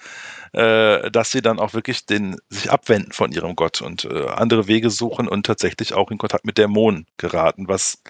[0.53, 4.69] äh, dass sie dann auch wirklich den, sich abwenden von ihrem Gott und äh, andere
[4.69, 8.03] Wege suchen und tatsächlich auch in Kontakt mit Dämonen geraten, was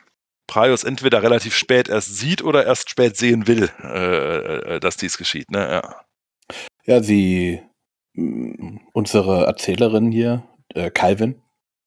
[0.46, 5.16] Praios entweder relativ spät erst sieht oder erst spät sehen will, äh, äh dass dies
[5.16, 5.50] geschieht.
[5.50, 5.58] Ne?
[5.60, 6.04] Ja.
[6.84, 7.62] ja, sie,
[8.12, 10.42] mm, unsere Erzählerin hier,
[10.74, 11.40] äh, Calvin,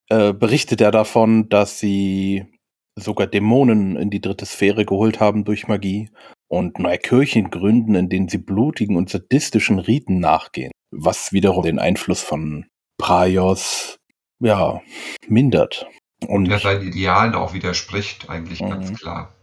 [0.09, 2.56] äh, berichtet ja davon, dass sie
[2.97, 6.09] sogar Dämonen in die dritte Sphäre geholt haben durch Magie
[6.47, 11.79] und neue Kirchen gründen, in denen sie blutigen und sadistischen Riten nachgehen, was wiederum den
[11.79, 12.65] Einfluss von
[12.97, 13.97] Praios
[14.39, 14.81] ja
[15.27, 15.87] mindert.
[16.27, 18.69] Und der seinen Idealen auch widerspricht, eigentlich mhm.
[18.69, 19.35] ganz klar.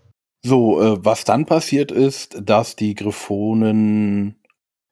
[0.45, 4.43] So, äh, was dann passiert ist, dass die Griffonen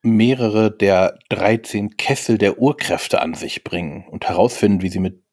[0.01, 5.23] mehrere der 13 Kessel der Urkräfte an sich bringen und herausfinden, wie sie mit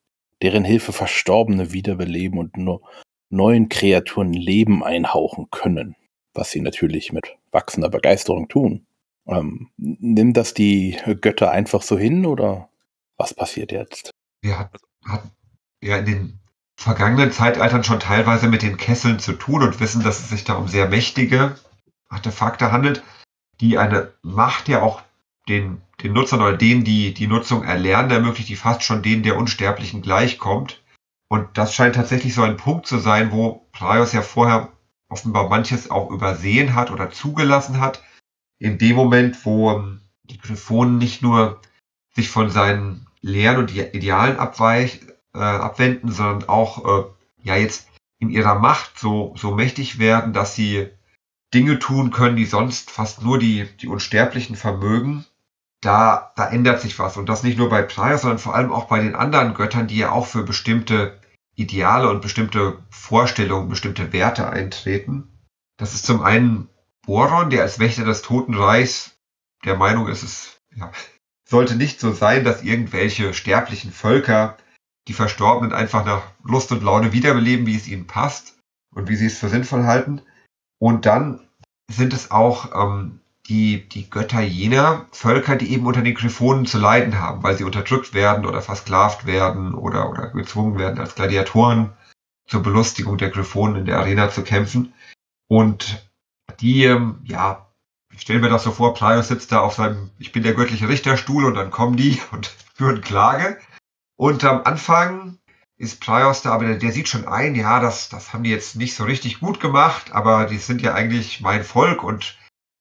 [0.42, 2.82] deren Hilfe Verstorbene wiederbeleben und nur
[3.30, 5.96] neuen Kreaturen Leben einhauchen können,
[6.34, 8.86] was sie natürlich mit wachsender Begeisterung tun.
[9.26, 12.68] Ähm, nimmt das die Götter einfach so hin oder
[13.16, 14.10] was passiert jetzt?
[14.42, 15.22] Wir hatten hat
[15.82, 16.40] ja in den
[16.76, 20.54] vergangenen Zeitaltern schon teilweise mit den Kesseln zu tun und wissen, dass es sich da
[20.54, 21.56] um sehr mächtige
[22.08, 23.02] Artefakte handelt,
[23.60, 25.02] die eine Macht ja auch
[25.48, 29.36] den, den Nutzern oder denen, die die Nutzung erlernen, ermöglicht, die fast schon denen der
[29.36, 30.79] Unsterblichen gleichkommt.
[31.32, 34.72] Und das scheint tatsächlich so ein Punkt zu sein, wo Praios ja vorher
[35.08, 38.02] offenbar manches auch übersehen hat oder zugelassen hat.
[38.58, 41.60] In dem Moment, wo ähm, die Griffonen nicht nur
[42.14, 47.04] sich von seinen Lehren und Idealen abweich, äh, abwenden, sondern auch äh,
[47.44, 47.88] ja jetzt
[48.18, 50.88] in ihrer Macht so, so mächtig werden, dass sie
[51.54, 55.24] Dinge tun können, die sonst fast nur die, die Unsterblichen vermögen.
[55.80, 57.16] Da, da ändert sich was.
[57.16, 59.96] Und das nicht nur bei Praios, sondern vor allem auch bei den anderen Göttern, die
[59.96, 61.19] ja auch für bestimmte
[61.60, 65.28] Ideale und bestimmte Vorstellungen, bestimmte Werte eintreten.
[65.76, 66.68] Das ist zum einen
[67.02, 69.16] Boron, der als Wächter des Totenreichs
[69.64, 70.90] der Meinung ist, es ja,
[71.48, 74.56] sollte nicht so sein, dass irgendwelche sterblichen Völker
[75.08, 78.58] die Verstorbenen einfach nach Lust und Laune wiederbeleben, wie es ihnen passt
[78.94, 80.22] und wie sie es für sinnvoll halten.
[80.78, 81.46] Und dann
[81.90, 83.20] sind es auch ähm,
[83.50, 87.64] die, die Götter jener Völker, die eben unter den Griffonen zu leiden haben, weil sie
[87.64, 91.92] unterdrückt werden oder versklavt werden oder, oder gezwungen werden, als Gladiatoren
[92.46, 94.94] zur Belustigung der Griffonen in der Arena zu kämpfen.
[95.48, 96.08] Und
[96.60, 97.66] die, ähm, ja,
[98.14, 100.88] ich stelle mir das so vor, Prios sitzt da auf seinem, ich bin der göttliche
[100.88, 103.58] Richterstuhl und dann kommen die und führen Klage.
[104.16, 105.38] Und am Anfang
[105.76, 108.76] ist Prios da, aber der, der, sieht schon ein, ja, das, das haben die jetzt
[108.76, 112.38] nicht so richtig gut gemacht, aber die sind ja eigentlich mein Volk und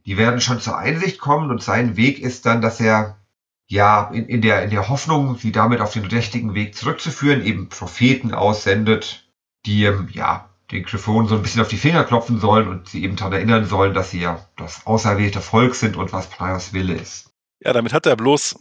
[0.10, 3.20] die werden schon zur Einsicht kommen und sein Weg ist dann, dass er
[3.68, 7.70] ja in, in, der, in der Hoffnung, sie damit auf den richtigen Weg zurückzuführen, eben
[7.70, 9.30] Propheten aussendet,
[9.68, 13.04] die ähm, ja den Griffonen so ein bisschen auf die Finger klopfen sollen und sie
[13.04, 16.96] eben daran erinnern sollen, dass sie ja das auserwählte Volk sind und was Prios Wille
[16.96, 17.30] ist.
[17.60, 18.58] Ja, damit hat er bloß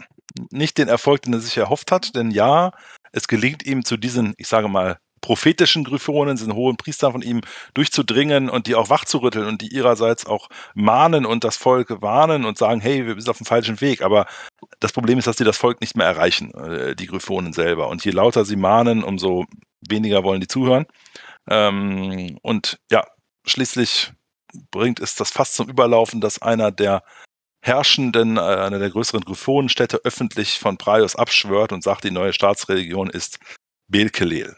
[0.50, 2.72] nicht den Erfolg, den er sich erhofft hat, denn ja,
[3.11, 7.40] es gelingt ihm zu diesen, ich sage mal, prophetischen Gryphonen, sind hohen Priester von ihm,
[7.74, 12.59] durchzudringen und die auch wachzurütteln und die ihrerseits auch mahnen und das Volk warnen und
[12.59, 14.02] sagen, hey, wir sind auf dem falschen Weg.
[14.02, 14.26] Aber
[14.81, 17.88] das Problem ist, dass sie das Volk nicht mehr erreichen, äh, die Gryphonen selber.
[17.88, 19.46] Und je lauter sie mahnen, umso
[19.81, 20.87] weniger wollen die zuhören.
[21.48, 23.04] Ähm, und ja,
[23.46, 24.12] schließlich
[24.70, 27.02] bringt es das fast zum Überlaufen, dass einer der
[27.61, 33.11] Herrschenden, äh, einer der größeren Gryphonenstädte, öffentlich von Praios abschwört und sagt, die neue Staatsreligion
[33.11, 33.38] ist
[33.88, 34.57] Belkelel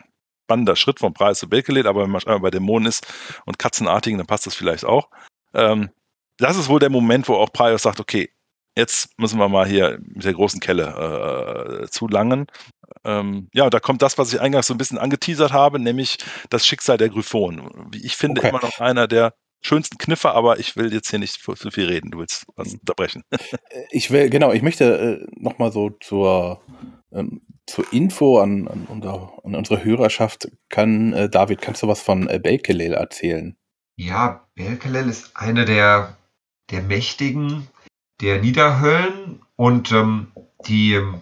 [0.50, 3.06] spannender Schritt vom Preis zu Bakelite, aber wenn man bei Dämonen ist
[3.46, 5.08] und Katzenartigen, dann passt das vielleicht auch.
[5.54, 5.90] Ähm,
[6.38, 8.30] das ist wohl der Moment, wo auch Prios sagt, okay,
[8.76, 12.46] jetzt müssen wir mal hier mit der großen Kelle äh, zulangen.
[13.04, 16.66] Ähm, ja, da kommt das, was ich eingangs so ein bisschen angeteasert habe, nämlich das
[16.66, 17.88] Schicksal der Gryphon.
[17.92, 18.48] Wie ich finde, okay.
[18.48, 22.10] immer noch einer der schönsten Kniffe, aber ich will jetzt hier nicht zu viel reden.
[22.10, 22.80] Du willst was mhm.
[22.80, 23.22] unterbrechen.
[23.92, 26.60] Ich will, genau, ich möchte äh, nochmal so zur,
[27.12, 30.48] ähm, zur Info an, an, unser, an, unsere Hörerschaft.
[30.68, 33.56] Kann, äh, David, kannst du was von äh, Belkelel erzählen?
[33.96, 36.16] Ja, Belkelel ist eine der,
[36.70, 37.68] der Mächtigen
[38.20, 40.32] der Niederhöllen und ähm,
[40.66, 41.20] die ähm,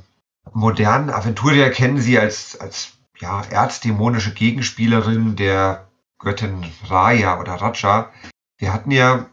[0.53, 8.11] modernen Aventurier kennen sie als, als ja, erzdämonische Gegenspielerin der Göttin Raya oder Raja.
[8.59, 9.27] Wir hatten ja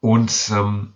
[0.00, 0.93] uns ähm,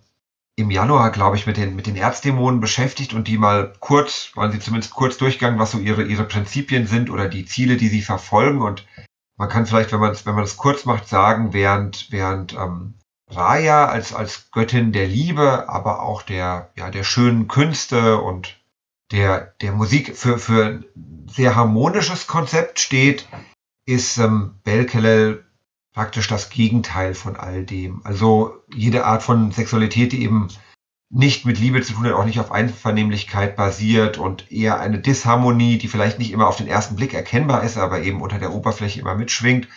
[0.59, 4.51] im Januar, glaube ich, mit den, mit den Erzdämonen beschäftigt und die mal kurz, waren
[4.51, 8.01] sie zumindest kurz durchgegangen, was so ihre, ihre Prinzipien sind oder die Ziele, die sie
[8.01, 8.61] verfolgen.
[8.61, 8.85] Und
[9.37, 12.95] man kann vielleicht, wenn man es wenn man es kurz macht, sagen, während, während ähm,
[13.29, 18.59] Raya als, als Göttin der Liebe, aber auch der, ja, der schönen Künste und
[19.11, 20.85] der, der Musik für, für ein
[21.27, 23.27] sehr harmonisches Konzept steht,
[23.85, 25.45] ist ähm, Belkelel
[25.93, 28.01] praktisch das Gegenteil von all dem.
[28.05, 30.49] Also jede Art von Sexualität, die eben
[31.11, 35.79] nicht mit Liebe zu tun hat, auch nicht auf Einvernehmlichkeit basiert und eher eine Disharmonie,
[35.79, 38.99] die vielleicht nicht immer auf den ersten Blick erkennbar ist, aber eben unter der Oberfläche
[38.99, 39.67] immer mitschwingt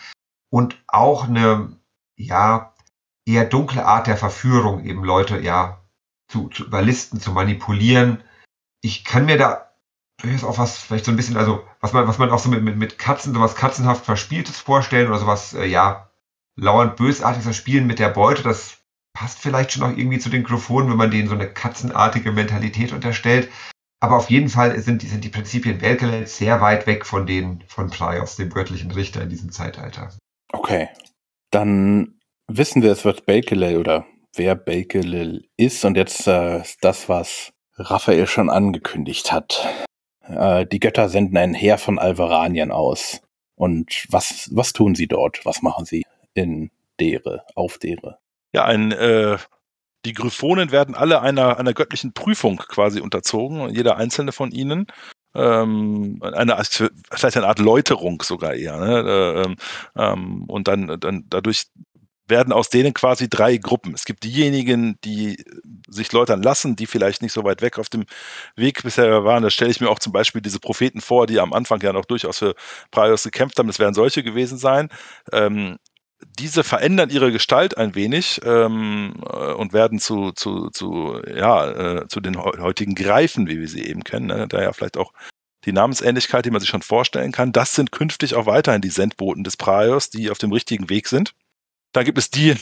[0.51, 1.75] und auch eine,
[2.15, 2.75] ja,
[3.25, 5.81] eher dunkle Art der Verführung, eben Leute, ja,
[6.27, 8.23] zu, zu überlisten, zu manipulieren,
[8.81, 9.72] ich kann mir da
[10.21, 12.63] durchaus auch was, vielleicht so ein bisschen, also was man, was man auch so mit,
[12.63, 16.09] mit, mit Katzen, sowas katzenhaft Verspieltes vorstellen oder sowas, äh, ja,
[16.55, 18.77] lauernd bösartiges Spielen mit der Beute, das
[19.13, 22.93] passt vielleicht schon auch irgendwie zu den Gryphonen, wenn man denen so eine katzenartige Mentalität
[22.93, 23.49] unterstellt.
[23.99, 27.63] Aber auf jeden Fall sind die, sind die Prinzipien Belkelel sehr weit weg von den
[27.67, 30.11] von Prios, dem göttlichen Richter in diesem Zeitalter.
[30.51, 30.89] Okay.
[31.51, 35.85] Dann wissen wir es, was Belkelel oder wer Belkelel ist.
[35.85, 39.65] Und jetzt äh, das, was Raphael schon angekündigt hat.
[40.27, 43.21] Äh, die Götter senden ein Heer von Alvaraniern aus.
[43.55, 45.45] Und was, was tun sie dort?
[45.45, 48.17] Was machen sie in Dere, auf Dere?
[48.53, 49.37] Ja, ein, äh,
[50.05, 54.87] die Gryphonen werden alle einer, einer göttlichen Prüfung quasi unterzogen, jeder einzelne von ihnen.
[55.35, 56.61] Ähm, eine,
[57.11, 58.77] vielleicht eine Art Läuterung sogar eher.
[58.77, 58.99] Ne?
[58.99, 59.55] Äh, ähm,
[59.95, 61.67] ähm und dann, dann dadurch
[62.27, 63.93] werden aus denen quasi drei Gruppen.
[63.93, 65.43] Es gibt diejenigen, die
[65.93, 68.05] sich läutern lassen, die vielleicht nicht so weit weg auf dem
[68.55, 69.43] Weg bisher waren.
[69.43, 72.05] Da stelle ich mir auch zum Beispiel diese Propheten vor, die am Anfang ja noch
[72.05, 72.55] durchaus für
[72.91, 73.67] Praios gekämpft haben.
[73.67, 74.89] Das werden solche gewesen sein.
[75.31, 75.77] Ähm,
[76.39, 82.07] diese verändern ihre Gestalt ein wenig ähm, äh, und werden zu, zu, zu, ja, äh,
[82.07, 84.27] zu den heutigen Greifen, wie wir sie eben kennen.
[84.27, 84.47] Ne?
[84.47, 85.11] Da ja vielleicht auch
[85.65, 87.51] die Namensähnlichkeit, die man sich schon vorstellen kann.
[87.51, 91.33] Das sind künftig auch weiterhin die Sendboten des Praios, die auf dem richtigen Weg sind.
[91.93, 92.55] Da gibt es die,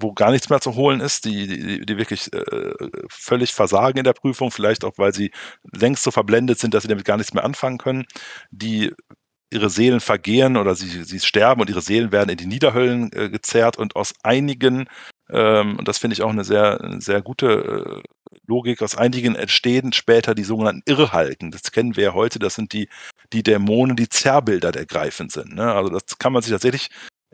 [0.00, 2.72] wo gar nichts mehr zu holen ist, die, die, die wirklich äh,
[3.08, 5.30] völlig versagen in der Prüfung, vielleicht auch, weil sie
[5.72, 8.06] längst so verblendet sind, dass sie damit gar nichts mehr anfangen können,
[8.50, 8.92] die
[9.52, 13.28] ihre Seelen vergehren oder sie, sie sterben und ihre Seelen werden in die Niederhöllen äh,
[13.30, 14.88] gezerrt und aus einigen,
[15.28, 19.92] ähm, und das finde ich auch eine sehr, sehr gute äh, Logik, aus einigen entstehen
[19.92, 21.50] später die sogenannten Irrhalken.
[21.50, 22.88] Das kennen wir ja heute, das sind die,
[23.32, 25.54] die Dämonen, die Zerrbilder der Greifen sind.
[25.54, 25.72] Ne?
[25.72, 26.88] Also das kann man sich tatsächlich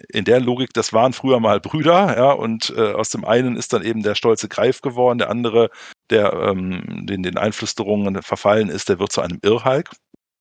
[0.09, 3.73] in der Logik, das waren früher mal Brüder, ja, und äh, aus dem einen ist
[3.73, 5.71] dann eben der stolze Greif geworden, der andere,
[6.11, 9.91] der ähm, den, den Einflüsterungen verfallen ist, der wird zu einem Irrhalk.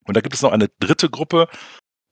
[0.05, 1.47] Und da gibt es noch eine dritte Gruppe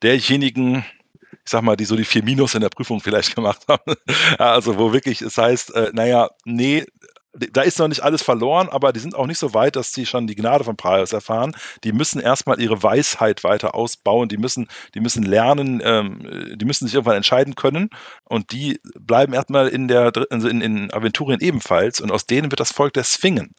[0.01, 0.85] derjenigen,
[1.31, 3.95] ich sag mal, die so die vier Minus in der Prüfung vielleicht gemacht haben.
[4.37, 6.85] also wo wirklich es heißt, äh, naja, nee,
[7.33, 10.05] da ist noch nicht alles verloren, aber die sind auch nicht so weit, dass sie
[10.05, 11.55] schon die Gnade von Praios erfahren.
[11.83, 16.85] Die müssen erstmal ihre Weisheit weiter ausbauen, die müssen, die müssen lernen, ähm, die müssen
[16.85, 17.89] sich irgendwann entscheiden können
[18.25, 22.59] und die bleiben erstmal in der also in, in Aventurien ebenfalls und aus denen wird
[22.59, 23.55] das Volk der Swingen.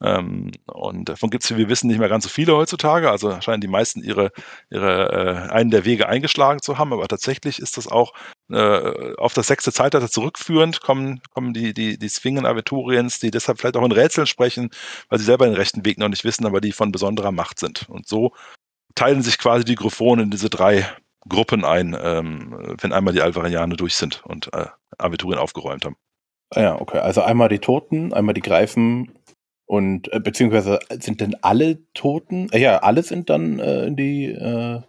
[0.00, 3.10] Ähm, und davon gibt es, wie wir wissen, nicht mehr ganz so viele heutzutage.
[3.10, 4.30] Also scheinen die meisten ihre,
[4.70, 6.92] ihre äh, einen der Wege eingeschlagen zu haben.
[6.92, 8.12] Aber tatsächlich ist das auch
[8.50, 13.58] äh, auf das sechste Zeitalter zurückführend, kommen, kommen die, die, die Swingen Aventuriens, die deshalb
[13.58, 14.70] vielleicht auch in Rätseln sprechen,
[15.08, 17.88] weil sie selber den rechten Weg noch nicht wissen, aber die von besonderer Macht sind.
[17.88, 18.32] Und so
[18.94, 20.86] teilen sich quasi die Gryphonen in diese drei
[21.28, 25.96] Gruppen ein, ähm, wenn einmal die Alvarianer durch sind und äh, Aventurien aufgeräumt haben.
[26.50, 26.98] Ah ja, okay.
[26.98, 29.12] Also einmal die Toten, einmal die Greifen
[29.66, 32.48] und äh, beziehungsweise sind denn alle Toten?
[32.52, 34.80] Äh, ja, alle sind dann äh, in die äh,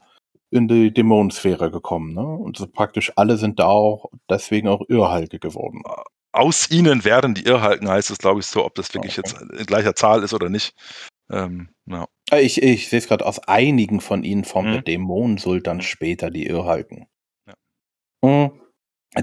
[0.51, 2.25] in die Dämonensphäre gekommen, ne?
[2.25, 5.83] Und so praktisch alle sind da auch deswegen auch Irrhalke geworden.
[6.31, 9.29] Aus ihnen werden die Irrhalken, heißt es, glaube ich, so, ob das wirklich okay.
[9.29, 10.73] jetzt in gleicher Zahl ist oder nicht.
[11.31, 12.07] Ähm, ja.
[12.31, 14.73] Äh, ich, ich sehe es gerade, aus einigen von ihnen formt mhm.
[14.73, 15.81] der Dämonensultan mhm.
[15.81, 17.07] später die Irrhalken.
[17.47, 17.53] Ja.
[18.25, 18.61] Hm.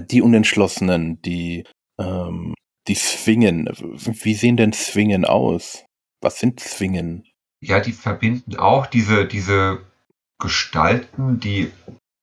[0.09, 1.63] Die Unentschlossenen, die
[1.97, 2.53] ähm,
[2.87, 3.67] die Zwingen.
[3.67, 5.85] Wie sehen denn Zwingen aus?
[6.21, 7.25] Was sind Zwingen?
[7.61, 9.86] Ja, die verbinden auch diese, diese
[10.39, 11.71] Gestalten, die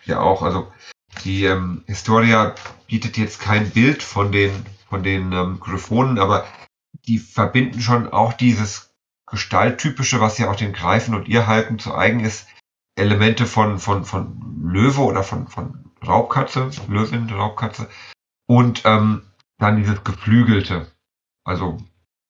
[0.04, 0.72] ja auch, also
[1.24, 2.54] die ähm, Historia
[2.86, 4.52] bietet jetzt kein Bild von den,
[4.88, 6.46] von den ähm, Gryphonen, aber
[7.06, 8.94] die verbinden schon auch dieses
[9.26, 12.46] Gestalttypische, was ja auch den Greifen und Irrhalten zu eigen ist,
[12.96, 17.88] Elemente von, von, von Löwe oder von, von Raubkatze, Löwin, Raubkatze.
[18.46, 19.22] Und ähm,
[19.58, 20.90] dann dieses Geflügelte.
[21.44, 21.78] Also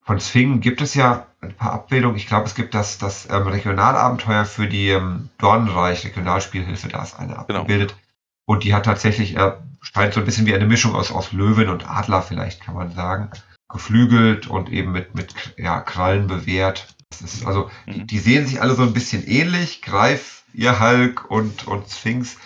[0.05, 2.17] von Sphingen gibt es ja ein paar Abbildungen.
[2.17, 7.19] Ich glaube, es gibt das, das ähm, Regionalabenteuer für die ähm, Dornenreich Regionalspielhilfe, da ist
[7.19, 7.41] eine genau.
[7.41, 7.91] abgebildet.
[7.91, 8.01] Genau.
[8.47, 11.71] Und die hat tatsächlich, er scheint so ein bisschen wie eine Mischung aus, aus Löwen
[11.71, 13.31] und Adler vielleicht, kann man sagen.
[13.71, 16.95] Geflügelt und eben mit, mit ja, Krallen bewehrt.
[17.09, 18.07] Das ist also, die, mhm.
[18.07, 19.81] die sehen sich alle so ein bisschen ähnlich.
[19.81, 22.37] Greif, ihr Hulk und, und Sphinx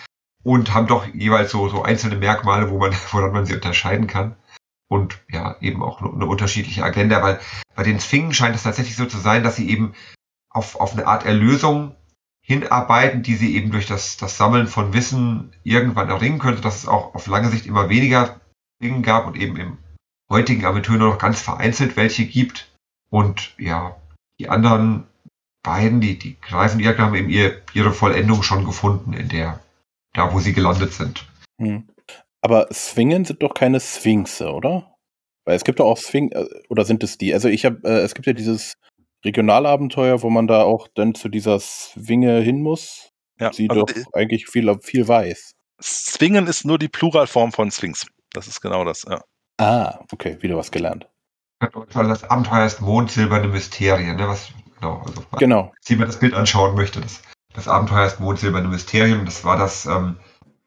[0.44, 4.36] und haben doch jeweils so, so einzelne Merkmale, wo man, woran man sie unterscheiden kann.
[4.88, 7.40] Und ja, eben auch eine, unterschiedliche Agenda, weil
[7.74, 9.94] bei den Sphingen scheint es tatsächlich so zu sein, dass sie eben
[10.50, 11.94] auf, auf eine Art Erlösung
[12.40, 16.88] hinarbeiten, die sie eben durch das, das Sammeln von Wissen irgendwann erringen könnte, dass es
[16.88, 18.40] auch auf lange Sicht immer weniger
[18.82, 19.76] Dinge gab und eben im
[20.30, 22.70] heutigen Aventur nur noch ganz vereinzelt welche gibt.
[23.10, 23.96] Und ja,
[24.38, 25.06] die anderen
[25.62, 29.60] beiden, die, die greifen, haben eben ihr, ihre Vollendung schon gefunden in der,
[30.14, 31.26] da wo sie gelandet sind.
[31.58, 31.86] Hm.
[32.40, 34.94] Aber Swingen sind doch keine Sphinxe, oder?
[35.44, 37.32] Weil es gibt doch auch Sphinx, äh, oder sind es die?
[37.32, 38.74] Also ich habe, äh, es gibt ja dieses
[39.24, 43.10] Regionalabenteuer, wo man da auch dann zu dieser Swinge hin muss.
[43.40, 45.52] Ja, sie also doch eigentlich viel, viel weiß.
[45.80, 48.06] Swingen ist nur die Pluralform von Sphinx.
[48.32, 49.22] Das ist genau das, ja.
[49.58, 51.08] Ah, okay, wieder was gelernt.
[51.60, 54.28] Das Abenteuer ist Mondsilberne Mysterien, ne?
[54.28, 55.72] Was, genau, also, genau.
[55.86, 57.22] Wenn man das Bild anschauen möchte, das,
[57.54, 59.24] das Abenteuer ist Mondsilberne Mysterien.
[59.24, 60.16] Das war das ähm,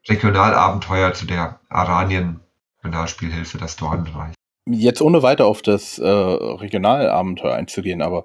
[0.08, 4.34] Regionalabenteuer zu der Aranien-Regionalspielhilfe, das Dornenreich.
[4.68, 8.24] Jetzt ohne weiter auf das äh, Regionalabenteuer einzugehen, aber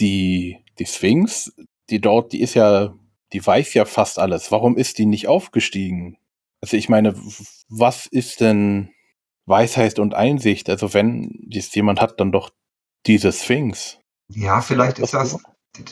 [0.00, 1.52] die, die Sphinx,
[1.90, 2.94] die dort, die ist ja,
[3.32, 4.50] die weiß ja fast alles.
[4.52, 6.16] Warum ist die nicht aufgestiegen?
[6.60, 7.14] Also ich meine,
[7.68, 8.90] was ist denn
[9.46, 10.70] Weisheit und Einsicht?
[10.70, 12.50] Also wenn dies jemand hat, dann doch
[13.06, 13.98] diese Sphinx.
[14.28, 15.38] Ja, vielleicht ist das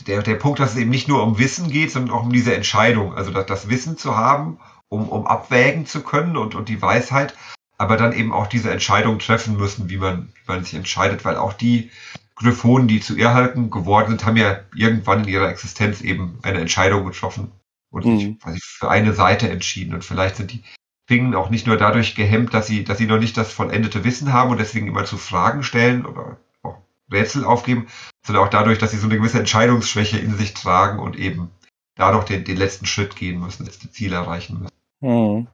[0.07, 2.55] der, der Punkt, dass es eben nicht nur um Wissen geht, sondern auch um diese
[2.55, 3.15] Entscheidung.
[3.15, 4.59] Also das, das Wissen zu haben,
[4.93, 7.35] um, um abwägen zu können und, und die Weisheit
[7.79, 11.37] aber dann eben auch diese Entscheidung treffen müssen, wie man, wie man sich entscheidet, weil
[11.37, 11.91] auch die
[12.37, 16.61] Gryphonen, die zu ihr halten geworden sind, haben ja irgendwann in ihrer Existenz eben eine
[16.61, 17.51] Entscheidung getroffen
[17.91, 18.19] und mhm.
[18.19, 19.95] sich quasi für eine Seite entschieden.
[19.95, 20.63] Und vielleicht sind die
[21.09, 24.33] Fingen auch nicht nur dadurch gehemmt, dass sie, dass sie noch nicht das vollendete Wissen
[24.33, 26.79] haben und deswegen immer zu Fragen stellen oder auch
[27.11, 27.89] Rätsel aufgeben,
[28.25, 31.51] sondern auch dadurch, dass sie so eine gewisse Entscheidungsschwäche in sich tragen und eben
[31.97, 34.72] dadurch den, den letzten Schritt gehen müssen, das Ziel erreichen müssen.
[35.03, 35.49] Mhm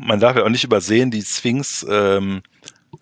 [0.00, 2.42] man darf ja auch nicht übersehen, die Sphinx ähm,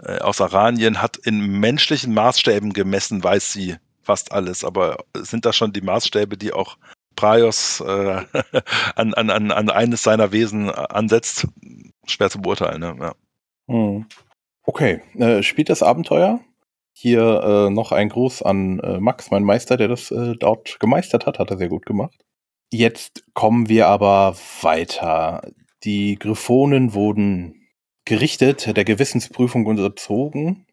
[0.03, 4.65] äh, aus Aranien hat in menschlichen Maßstäben gemessen, weiß sie fast alles.
[4.65, 6.77] Aber sind das schon die Maßstäbe, die auch
[7.15, 8.23] Praios äh,
[8.97, 11.47] an, an, an, eines seiner Wesen ansetzt?
[12.07, 12.97] Schwer zu beurteilen, ne?
[12.99, 13.15] Ja.
[13.69, 14.07] Hm.
[14.65, 16.41] Okay, äh, spielt das Abenteuer?
[16.93, 21.27] Hier äh, noch ein Gruß an äh, Max, mein Meister, der das äh, dort gemeistert
[21.27, 22.25] hat, hat er sehr gut gemacht.
[22.73, 25.43] Jetzt kommen wir aber weiter.
[25.85, 27.69] Die Gryphonen wurden
[28.05, 30.67] gerichtet, der Gewissensprüfung unterzogen.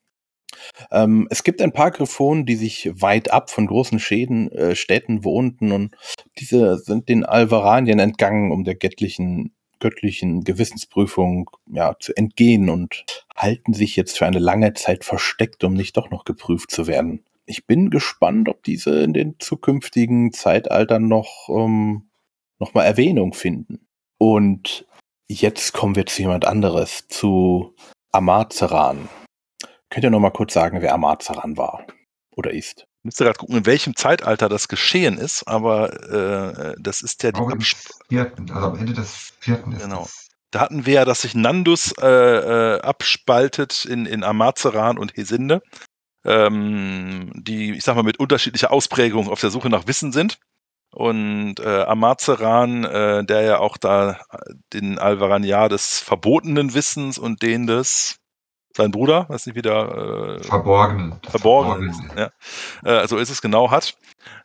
[0.91, 5.23] Ähm, es gibt ein paar Gryphonen, die sich weit ab von großen Schäden, äh, Städten
[5.23, 5.95] wohnten und
[6.39, 13.73] diese sind den Alvaranien entgangen, um der göttlichen, göttlichen Gewissensprüfung ja, zu entgehen und halten
[13.73, 17.25] sich jetzt für eine lange Zeit versteckt, um nicht doch noch geprüft zu werden.
[17.45, 22.09] Ich bin gespannt, ob diese in den zukünftigen Zeitaltern noch, ähm,
[22.59, 23.87] noch mal Erwähnung finden.
[24.17, 24.87] Und
[25.27, 27.75] Jetzt kommen wir zu jemand anderes, zu
[28.11, 29.09] Amazeran.
[29.89, 31.85] Könnt ihr noch mal kurz sagen, wer Amazeran war
[32.35, 32.85] oder ist?
[32.99, 37.31] Ich müsste gerade gucken, in welchem Zeitalter das geschehen ist, aber äh, das ist ja
[37.31, 37.65] die
[38.07, 40.01] vierten, also am Ende des vierten ist genau.
[40.01, 40.27] Das.
[40.51, 45.61] Da hatten wir ja, dass sich Nandus äh, äh, abspaltet in, in Amazeran und Hesinde,
[46.23, 50.39] ähm, die, ich sag mal, mit unterschiedlicher Ausprägung auf der Suche nach Wissen sind.
[50.95, 54.17] Und äh, Amazeran, äh, der ja auch da
[54.71, 58.17] den Alvaraniar des verbotenen Wissens und den des
[58.77, 62.31] sein Bruder, weiß nicht wieder äh, verborgen, verborgen, verborgen.
[62.83, 63.03] Ja.
[63.03, 63.97] Äh, so ist es genau hat.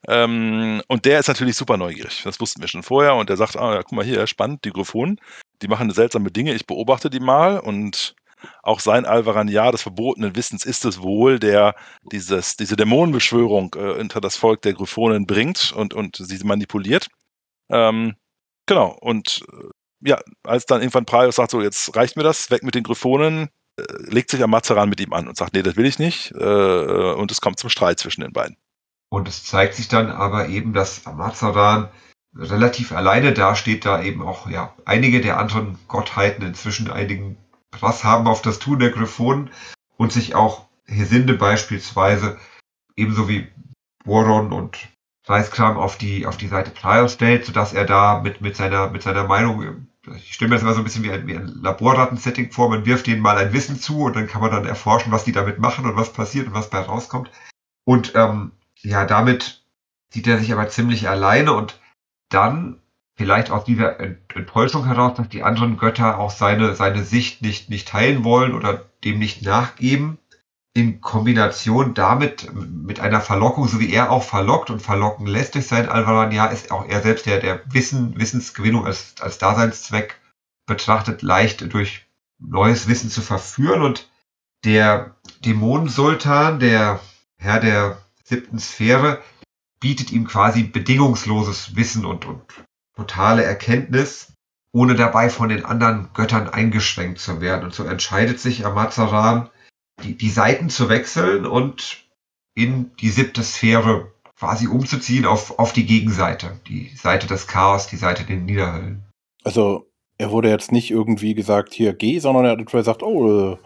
[0.08, 2.22] Ähm, und der ist natürlich super neugierig.
[2.24, 3.14] Das wussten wir schon vorher.
[3.14, 5.20] Und der sagt, ah, ja, guck mal hier, spannend, die Gryphonen,
[5.62, 6.54] die machen seltsame Dinge.
[6.54, 8.16] Ich beobachte die mal und
[8.62, 11.74] auch sein Alvaraniar des verbotenen Wissens ist es wohl, der
[12.12, 17.08] dieses, diese Dämonenbeschwörung äh, unter das Volk der Gryphonen bringt und, und sie manipuliert.
[17.70, 18.16] Ähm,
[18.66, 22.62] genau, und äh, ja, als dann irgendwann Praios sagt, so jetzt reicht mir das, weg
[22.62, 25.86] mit den Gryphonen, äh, legt sich Amazaran mit ihm an und sagt, nee, das will
[25.86, 26.32] ich nicht.
[26.32, 28.56] Äh, und es kommt zum Streit zwischen den beiden.
[29.10, 31.90] Und es zeigt sich dann aber eben, dass Amazaran
[32.36, 37.36] relativ alleine dasteht, da eben auch ja einige der anderen Gottheiten inzwischen einigen
[37.70, 39.50] Prass haben auf das Tun der Griffonen
[39.96, 42.38] und sich auch Hesinde beispielsweise
[42.96, 43.48] ebenso wie
[44.04, 44.88] Boron und
[45.26, 49.02] Reiskram auf die, auf die Seite Prior stellt, sodass er da mit, mit seiner, mit
[49.02, 52.50] seiner Meinung, ich stelle mir das immer so ein bisschen wie ein, wie ein Labordaten-Setting
[52.50, 55.24] vor, man wirft denen mal ein Wissen zu und dann kann man dann erforschen, was
[55.24, 57.30] die damit machen und was passiert und was bei rauskommt.
[57.84, 59.62] Und ähm, ja, damit
[60.08, 61.80] sieht er sich aber ziemlich alleine und
[62.30, 62.79] dann
[63.20, 67.86] vielleicht aus dieser Enttäuschung heraus, dass die anderen Götter auch seine, seine Sicht nicht, nicht
[67.86, 70.16] teilen wollen oder dem nicht nachgeben,
[70.72, 75.66] in Kombination damit, mit einer Verlockung, so wie er auch verlockt und verlocken lässt durch
[75.66, 80.18] sein Alvaran, ja, ist auch er selbst der, der Wissen, Wissensgewinnung als, als Daseinszweck
[80.64, 82.06] betrachtet, leicht durch
[82.38, 83.82] neues Wissen zu verführen.
[83.82, 84.08] Und
[84.64, 85.14] der
[85.44, 87.00] Dämonensultan, der
[87.36, 89.20] Herr der siebten Sphäre,
[89.78, 92.40] bietet ihm quasi bedingungsloses Wissen und, und
[93.00, 94.32] totale Erkenntnis,
[94.72, 97.64] ohne dabei von den anderen Göttern eingeschränkt zu werden.
[97.64, 99.48] Und so entscheidet sich Amazaran,
[100.02, 102.04] die, die Seiten zu wechseln und
[102.54, 107.96] in die siebte Sphäre quasi umzuziehen auf, auf die Gegenseite, die Seite des Chaos, die
[107.96, 109.02] Seite der Niederhöllen.
[109.44, 113.58] Also er wurde jetzt nicht irgendwie gesagt, hier geh, sondern er hat gesagt, oh, äh,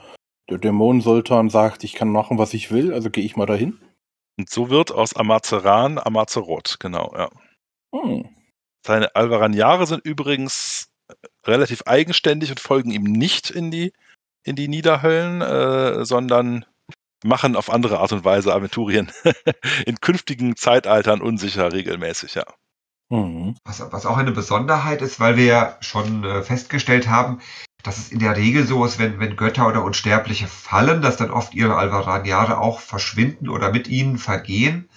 [0.49, 3.81] der Dämonensultan sagt, ich kann machen, was ich will, also gehe ich mal dahin.
[4.39, 7.31] Und so wird aus Amazeran Amazerot, genau, ja.
[7.95, 8.29] Hm.
[8.87, 10.89] Seine Alvaraniare sind übrigens
[11.47, 13.93] relativ eigenständig und folgen ihm nicht in die,
[14.43, 16.65] in die Niederhöllen, äh, sondern
[17.25, 19.11] machen auf andere Art und Weise Aventurien
[19.87, 22.45] in künftigen Zeitaltern unsicher regelmäßig, ja.
[23.11, 23.57] Mhm.
[23.65, 27.41] Was, was, auch eine Besonderheit ist, weil wir ja schon äh, festgestellt haben,
[27.83, 31.31] dass es in der Regel so ist, wenn, wenn Götter oder Unsterbliche fallen, dass dann
[31.31, 34.89] oft ihre Alvaraniare auch verschwinden oder mit ihnen vergehen.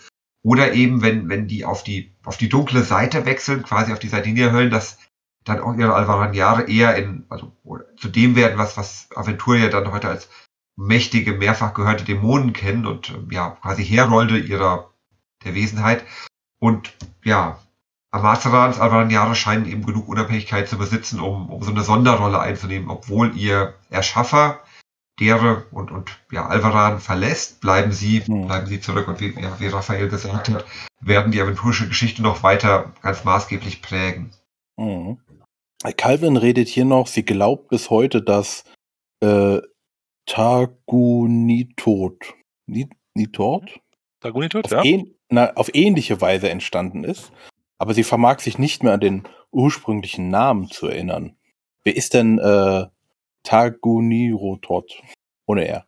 [0.41, 4.09] Oder eben, wenn, wenn die auf die, auf die dunkle Seite wechseln, quasi auf die
[4.09, 4.97] Sardinia-Höllen, dass
[5.45, 7.53] dann auch ihre Alvaraniare eher in, also
[7.95, 10.29] zu dem werden, was, was Aventuria dann heute als
[10.75, 14.91] mächtige, mehrfach gehörte Dämonen kennen und ja, quasi Herolde ihrer,
[15.45, 16.03] der Wesenheit.
[16.59, 17.59] Und ja,
[18.11, 23.35] Amazerans Alvaraniare scheinen eben genug Unabhängigkeit zu besitzen, um, um so eine Sonderrolle einzunehmen, obwohl
[23.37, 24.59] ihr Erschaffer
[25.19, 28.47] Dere und, und ja, Alvaran verlässt, bleiben sie, mhm.
[28.47, 29.07] bleiben sie zurück.
[29.07, 30.65] Und wie, ja, wie Raphael gesagt hat,
[30.99, 34.31] werden die aventurische Geschichte noch weiter ganz maßgeblich prägen.
[34.77, 35.19] Mhm.
[35.95, 38.63] Calvin redet hier noch, sie glaubt bis heute, dass
[39.21, 39.59] äh,
[40.25, 42.15] Tagunitot,
[42.65, 43.79] Nitot?
[44.19, 44.83] Tagunitot, ja.
[44.83, 47.31] Ähn, na, auf ähnliche Weise entstanden ist
[47.77, 51.35] aber sie vermag sich nicht mehr an den ursprünglichen Namen zu erinnern.
[51.83, 52.85] Wer ist denn äh,
[53.43, 55.01] Tagunirotot
[55.45, 55.86] ohne er?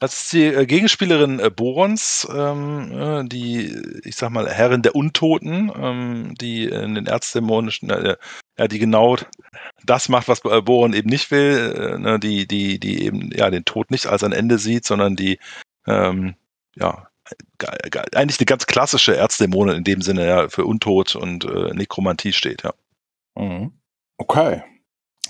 [0.00, 3.74] Das ist die äh, Gegenspielerin äh, Borons, ähm, äh, die,
[4.04, 8.16] ich sag mal, Herrin der Untoten, ähm, die in den Erzdämonischen, äh,
[8.56, 9.16] ja, die genau
[9.84, 13.64] das macht, was Boron eben nicht will, äh, ne, die, die, die eben ja den
[13.64, 15.38] Tod nicht als ein Ende sieht, sondern die
[15.86, 16.36] ähm,
[16.76, 17.08] ja
[18.14, 22.62] eigentlich eine ganz klassische Erzdämonin in dem Sinne, ja, für Untot und äh, Nekromantie steht,
[22.62, 22.72] ja.
[23.36, 23.72] Mhm.
[24.16, 24.62] Okay.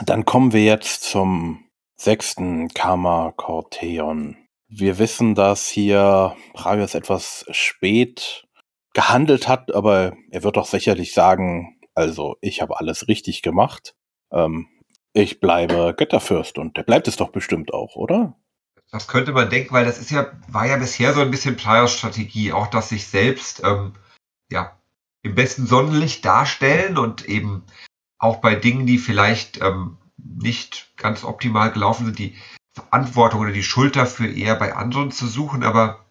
[0.05, 1.65] Dann kommen wir jetzt zum
[1.97, 4.37] sechsten Karma Corteon.
[4.69, 8.47] Wir wissen, dass hier Pragas etwas spät
[8.93, 13.95] gehandelt hat, aber er wird doch sicherlich sagen, also ich habe alles richtig gemacht.
[14.31, 14.69] Ähm,
[15.15, 18.37] ich bleibe Götterfürst und der bleibt es doch bestimmt auch, oder?
[18.91, 21.93] Das könnte man denken, weil das ist ja, war ja bisher so ein bisschen Priors
[21.93, 23.95] Strategie, auch dass sich selbst ähm,
[24.51, 24.79] ja
[25.23, 27.65] im besten Sonnenlicht darstellen und eben
[28.19, 32.37] auch bei Dingen, die vielleicht ähm, nicht ganz optimal gelaufen sind, die
[32.79, 35.63] Verantwortung oder die Schuld dafür eher bei anderen zu suchen.
[35.63, 36.07] Aber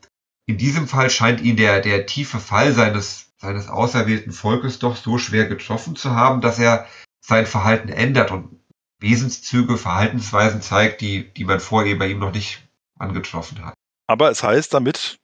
[0.46, 5.18] in diesem Fall scheint ihn der, der tiefe Fall seines, seines auserwählten Volkes doch so
[5.18, 6.88] schwer getroffen zu haben, dass er
[7.22, 8.60] sein Verhalten ändert und
[9.00, 13.74] Wesenszüge, Verhaltensweisen zeigt, die, die man vorher bei ihm noch nicht angetroffen hat.
[14.08, 15.20] Aber es heißt, damit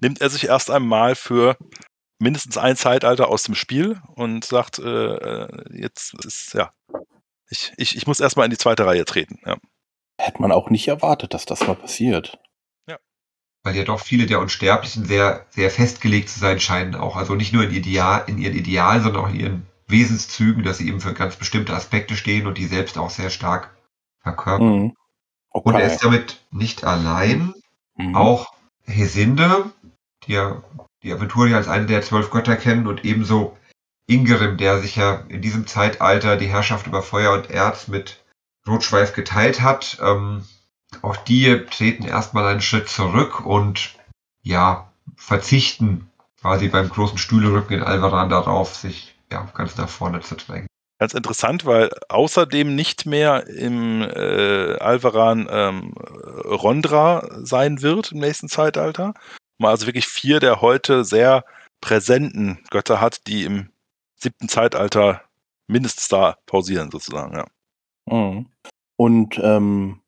[0.00, 1.56] nimmt er sich erst einmal für
[2.18, 6.72] mindestens ein Zeitalter aus dem Spiel und sagt, äh, äh jetzt ist, ja,
[7.50, 9.38] ich, ich, ich muss erstmal in die zweite Reihe treten.
[9.44, 9.58] Ja.
[10.18, 12.38] Hätte man auch nicht erwartet, dass das mal passiert.
[12.86, 12.98] Ja.
[13.62, 17.52] Weil ja doch viele der Unsterblichen sehr, sehr festgelegt zu sein scheinen, auch also nicht
[17.52, 21.14] nur in, Ideal, in ihren Idealen, sondern auch in ihren Wesenszügen, dass sie eben für
[21.14, 23.76] ganz bestimmte Aspekte stehen und die selbst auch sehr stark
[24.20, 24.78] verkörpern.
[24.78, 24.96] Mhm.
[25.50, 25.68] Okay.
[25.68, 27.54] Und er ist damit nicht allein.
[27.96, 28.16] Mhm.
[28.16, 28.52] Auch
[28.84, 29.70] Hesinde,
[30.26, 30.62] die ja
[31.02, 33.56] die Aventuria als eine der zwölf Götter kennen und ebenso
[34.06, 38.21] Ingerim, der sich ja in diesem Zeitalter die Herrschaft über Feuer und Erz mit
[38.66, 39.98] Rotschweif geteilt hat.
[40.02, 40.44] Ähm,
[41.00, 43.94] auch die treten erstmal einen Schritt zurück und
[44.42, 46.10] ja, verzichten
[46.40, 50.66] quasi beim großen Stühlerücken in Alvaran darauf, sich ja, ganz nach vorne zu drängen.
[50.98, 58.48] Ganz interessant, weil außerdem nicht mehr im äh, Alvaran ähm, Rondra sein wird im nächsten
[58.48, 59.14] Zeitalter.
[59.58, 61.44] Man also wirklich vier der heute sehr
[61.80, 63.70] präsenten Götter hat, die im
[64.16, 65.22] siebten Zeitalter
[65.66, 67.46] mindestens da pausieren, sozusagen, ja.
[68.06, 68.46] Mhm.
[68.96, 70.00] Und ähm,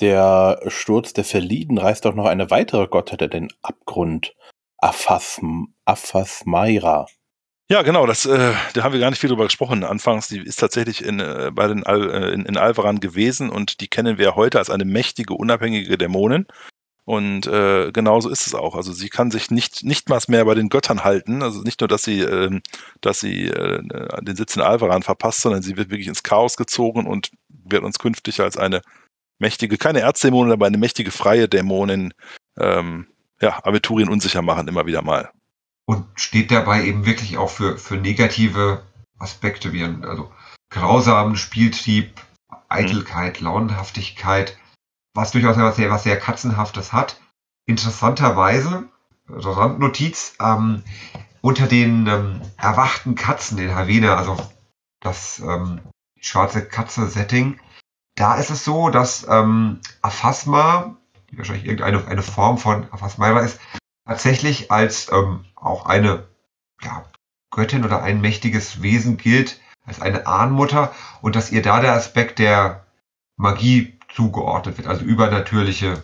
[0.00, 4.34] der Sturz der Verlieden reißt auch noch eine weitere Gottheit den Abgrund.
[4.78, 7.06] Aphasm, Aphasmaira.
[7.70, 9.84] Ja, genau, das, äh, da haben wir gar nicht viel drüber gesprochen.
[9.84, 13.80] Anfangs, die ist tatsächlich in, äh, bei den Al, äh, in, in Alvaran gewesen und
[13.80, 16.46] die kennen wir heute als eine mächtige, unabhängige Dämonin.
[17.10, 18.76] Und äh, genauso ist es auch.
[18.76, 21.42] Also sie kann sich nicht, nicht mal mehr bei den Göttern halten.
[21.42, 22.60] Also nicht nur, dass sie, äh,
[23.00, 23.82] dass sie äh,
[24.22, 27.98] den Sitz in Alvaran verpasst, sondern sie wird wirklich ins Chaos gezogen und wird uns
[27.98, 28.80] künftig als eine
[29.40, 32.14] mächtige, keine Erzdämonin, aber eine mächtige freie Dämonin,
[32.56, 33.08] ähm,
[33.40, 35.32] ja, Aventurien unsicher machen, immer wieder mal.
[35.86, 38.84] Und steht dabei eben wirklich auch für, für negative
[39.18, 40.30] Aspekte wie ein, also
[40.70, 42.20] grausamen Spieltrieb,
[42.68, 43.46] Eitelkeit, mhm.
[43.46, 44.56] Launenhaftigkeit,
[45.14, 47.20] was durchaus was sehr, was sehr Katzenhaftes hat.
[47.66, 48.88] Interessanterweise,
[49.28, 50.82] Randnotiz, ähm,
[51.40, 54.36] unter den ähm, erwachten Katzen in Havena, also
[55.00, 55.80] das ähm,
[56.20, 57.58] schwarze Katze-Setting,
[58.14, 60.96] da ist es so, dass ähm, Aphasma,
[61.30, 63.60] die wahrscheinlich irgendeine eine Form von Aphasmaira ist,
[64.06, 66.26] tatsächlich als ähm, auch eine
[66.82, 67.04] ja,
[67.50, 70.92] Göttin oder ein mächtiges Wesen gilt, als eine Ahnmutter
[71.22, 72.84] und dass ihr da der Aspekt der
[73.36, 76.02] Magie zugeordnet wird, also übernatürliche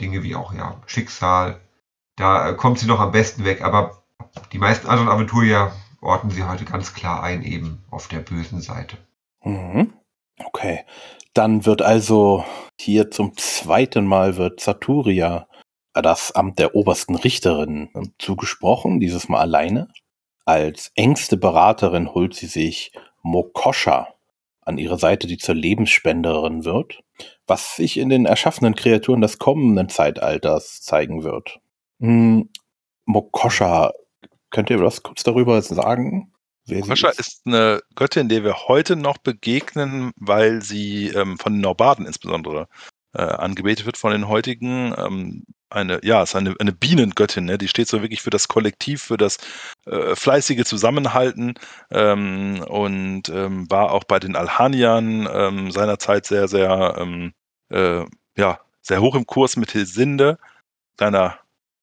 [0.00, 1.60] Dinge wie auch ja Schicksal.
[2.16, 4.02] Da äh, kommt sie noch am besten weg, aber
[4.52, 8.96] die meisten anderen Aventurier orten sie heute ganz klar ein, eben auf der bösen Seite.
[9.42, 9.92] Mhm.
[10.44, 10.84] Okay.
[11.34, 12.44] Dann wird also
[12.80, 15.48] hier zum zweiten Mal wird Saturia
[15.94, 19.88] das Amt der obersten Richterin zugesprochen, dieses Mal alleine.
[20.44, 22.92] Als engste Beraterin holt sie sich
[23.22, 24.08] Mokosha
[24.68, 27.00] an ihre Seite, die zur Lebensspenderin wird,
[27.46, 31.58] was sich in den erschaffenen Kreaturen des kommenden Zeitalters zeigen wird.
[32.00, 32.50] Hm,
[33.06, 33.92] Mokosha,
[34.50, 36.32] könnt ihr was kurz darüber sagen?
[36.66, 37.18] Mokosha ist?
[37.18, 42.68] ist eine Göttin, der wir heute noch begegnen, weil sie ähm, von den Norbaden insbesondere
[43.14, 44.94] äh, angebetet wird von den heutigen.
[44.96, 47.58] Ähm, eine, ja, ist eine, eine Bienengöttin, ne?
[47.58, 49.38] die steht so wirklich für das Kollektiv, für das
[49.86, 51.54] äh, fleißige Zusammenhalten
[51.90, 57.32] ähm, und ähm, war auch bei den Alhaniern ähm, seinerzeit sehr, sehr, ähm,
[57.70, 58.04] äh,
[58.36, 60.38] ja, sehr hoch im Kurs mit Hilsinde.
[60.96, 61.38] Kleiner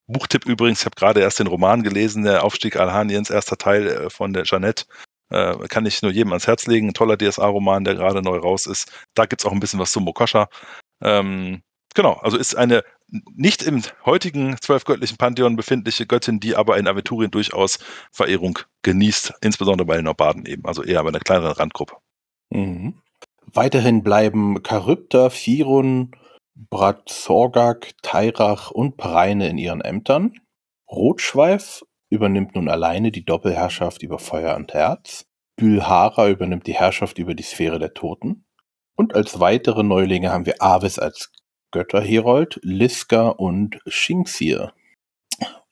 [0.07, 4.09] Buchtipp übrigens, ich habe gerade erst den Roman gelesen, der Aufstieg Alhaniens, erster Teil äh,
[4.09, 4.86] von der Jeannette.
[5.30, 6.89] Äh, kann ich nur jedem ans Herz legen.
[6.89, 8.91] Ein toller DSA-Roman, der gerade neu raus ist.
[9.15, 10.47] Da gibt es auch ein bisschen was zu Mokosha.
[11.01, 11.61] Ähm,
[11.93, 12.83] genau, also ist eine
[13.35, 17.79] nicht im heutigen zwölfgöttlichen Pantheon befindliche Göttin, die aber in Aventurien durchaus
[18.11, 21.95] Verehrung genießt, insbesondere bei den Norbaden eben, also eher bei einer kleineren Randgruppe.
[22.49, 22.95] Mhm.
[23.45, 26.11] Weiterhin bleiben Charybda, Firun,
[26.55, 30.33] Bratzorgak, Tairach und Preine in ihren Ämtern.
[30.89, 35.25] Rotschweif übernimmt nun alleine die Doppelherrschaft über Feuer und Herz.
[35.57, 38.44] Gülhara übernimmt die Herrschaft über die Sphäre der Toten.
[38.95, 41.31] Und als weitere Neulinge haben wir Avis als
[41.71, 44.73] Götterherold, Liska und Shinxir.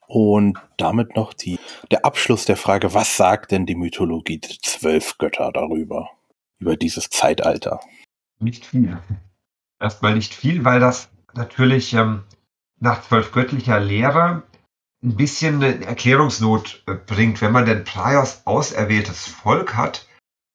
[0.06, 1.58] Und damit noch die,
[1.90, 6.10] der Abschluss der Frage, was sagt denn die Mythologie der zwölf Götter darüber,
[6.58, 7.80] über dieses Zeitalter?
[8.38, 8.98] Nicht viel.
[9.80, 12.24] Erstmal nicht viel, weil das natürlich ähm,
[12.80, 14.42] nach zwölf göttlicher Lehre
[15.02, 20.06] ein bisschen eine Erklärungsnot äh, bringt, wenn man denn Praios auserwähltes Volk hat,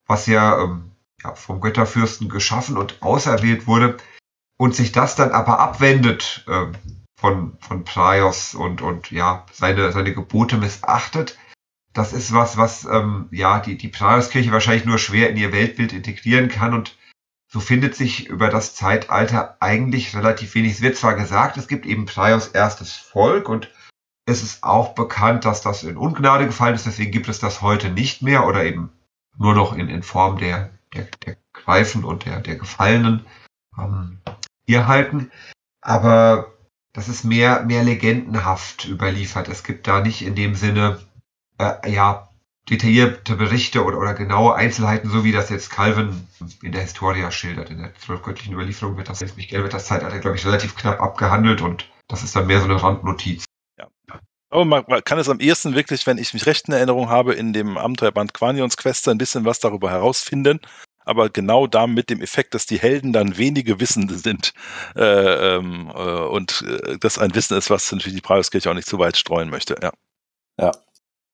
[0.08, 0.89] was ja, ähm,
[1.24, 3.98] ja vom Götterfürsten geschaffen und auserwählt wurde,
[4.60, 6.66] und sich das dann aber abwendet äh,
[7.18, 11.38] von, von Praios und, und ja, seine, seine Gebote missachtet,
[11.94, 15.94] das ist was, was ähm, ja die, die Praios-Kirche wahrscheinlich nur schwer in ihr Weltbild
[15.94, 16.98] integrieren kann und
[17.48, 20.74] so findet sich über das Zeitalter eigentlich relativ wenig.
[20.74, 23.72] Es wird zwar gesagt, es gibt eben Praios erstes Volk und
[24.26, 27.90] es ist auch bekannt, dass das in Ungnade gefallen ist, deswegen gibt es das heute
[27.90, 28.92] nicht mehr oder eben
[29.38, 33.26] nur noch in, in Form der, der, der Greifen und der, der Gefallenen.
[33.78, 34.20] Ähm,
[34.66, 35.32] hier halten.
[35.82, 36.54] Aber
[36.94, 39.48] das ist mehr, mehr legendenhaft überliefert.
[39.48, 41.00] Es gibt da nicht in dem Sinne,
[41.58, 42.30] äh, ja,
[42.70, 46.28] detaillierte Berichte oder, oder genaue Einzelheiten, so wie das jetzt Calvin
[46.62, 47.72] in der Historia schildert.
[47.72, 51.02] In der zwölfgöttlichen Überlieferung wird das, jetzt nicht wird das Zeitalter, glaube ich, relativ knapp
[51.02, 53.46] abgehandelt und das ist dann mehr so eine Randnotiz.
[54.50, 57.34] Aber man, man, kann es am ehesten wirklich, wenn ich mich recht in Erinnerung habe,
[57.34, 60.60] in dem Abenteuerband Quanions Quest ein bisschen was darüber herausfinden
[61.10, 64.54] aber genau da mit dem Effekt, dass die Helden dann wenige Wissende sind
[64.96, 68.88] äh, ähm, äh, und äh, das ein Wissen ist, was natürlich die Preiskirche auch nicht
[68.88, 69.76] zu weit streuen möchte.
[69.82, 69.92] Ja.
[70.60, 70.72] Ja.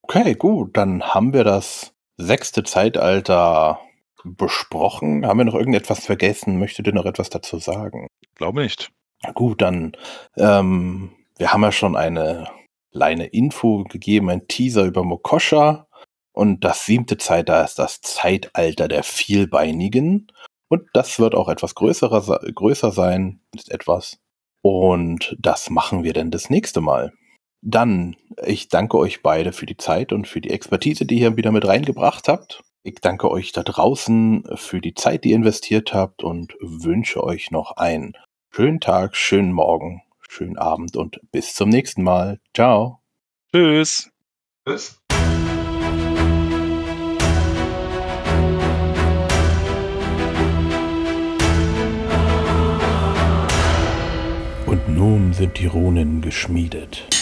[0.01, 3.81] Okay, gut, dann haben wir das sechste Zeitalter
[4.23, 5.25] besprochen.
[5.25, 6.57] Haben wir noch irgendetwas vergessen?
[6.57, 8.07] Möchtet ihr noch etwas dazu sagen?
[8.35, 8.91] Glaube nicht.
[9.33, 9.97] Gut, dann,
[10.37, 12.47] ähm, wir haben ja schon eine
[12.95, 15.87] kleine Info gegeben, ein Teaser über Mokosha.
[16.31, 20.27] Und das siebte Zeitalter ist das Zeitalter der Vielbeinigen.
[20.69, 24.17] Und das wird auch etwas größerer, größer sein, ist etwas.
[24.61, 27.11] Und das machen wir dann das nächste Mal.
[27.61, 28.15] Dann,
[28.45, 31.67] ich danke euch beide für die Zeit und für die Expertise, die ihr wieder mit
[31.67, 32.63] reingebracht habt.
[32.83, 37.51] Ich danke euch da draußen für die Zeit, die ihr investiert habt und wünsche euch
[37.51, 38.13] noch einen
[38.51, 40.01] schönen Tag, schönen Morgen,
[40.35, 42.39] schönen Abend und bis zum nächsten Mal.
[42.53, 42.99] Ciao.
[43.51, 44.11] Tschüss.
[44.67, 45.01] Tschüss.
[54.65, 57.14] Und nun sind die Runen geschmiedet.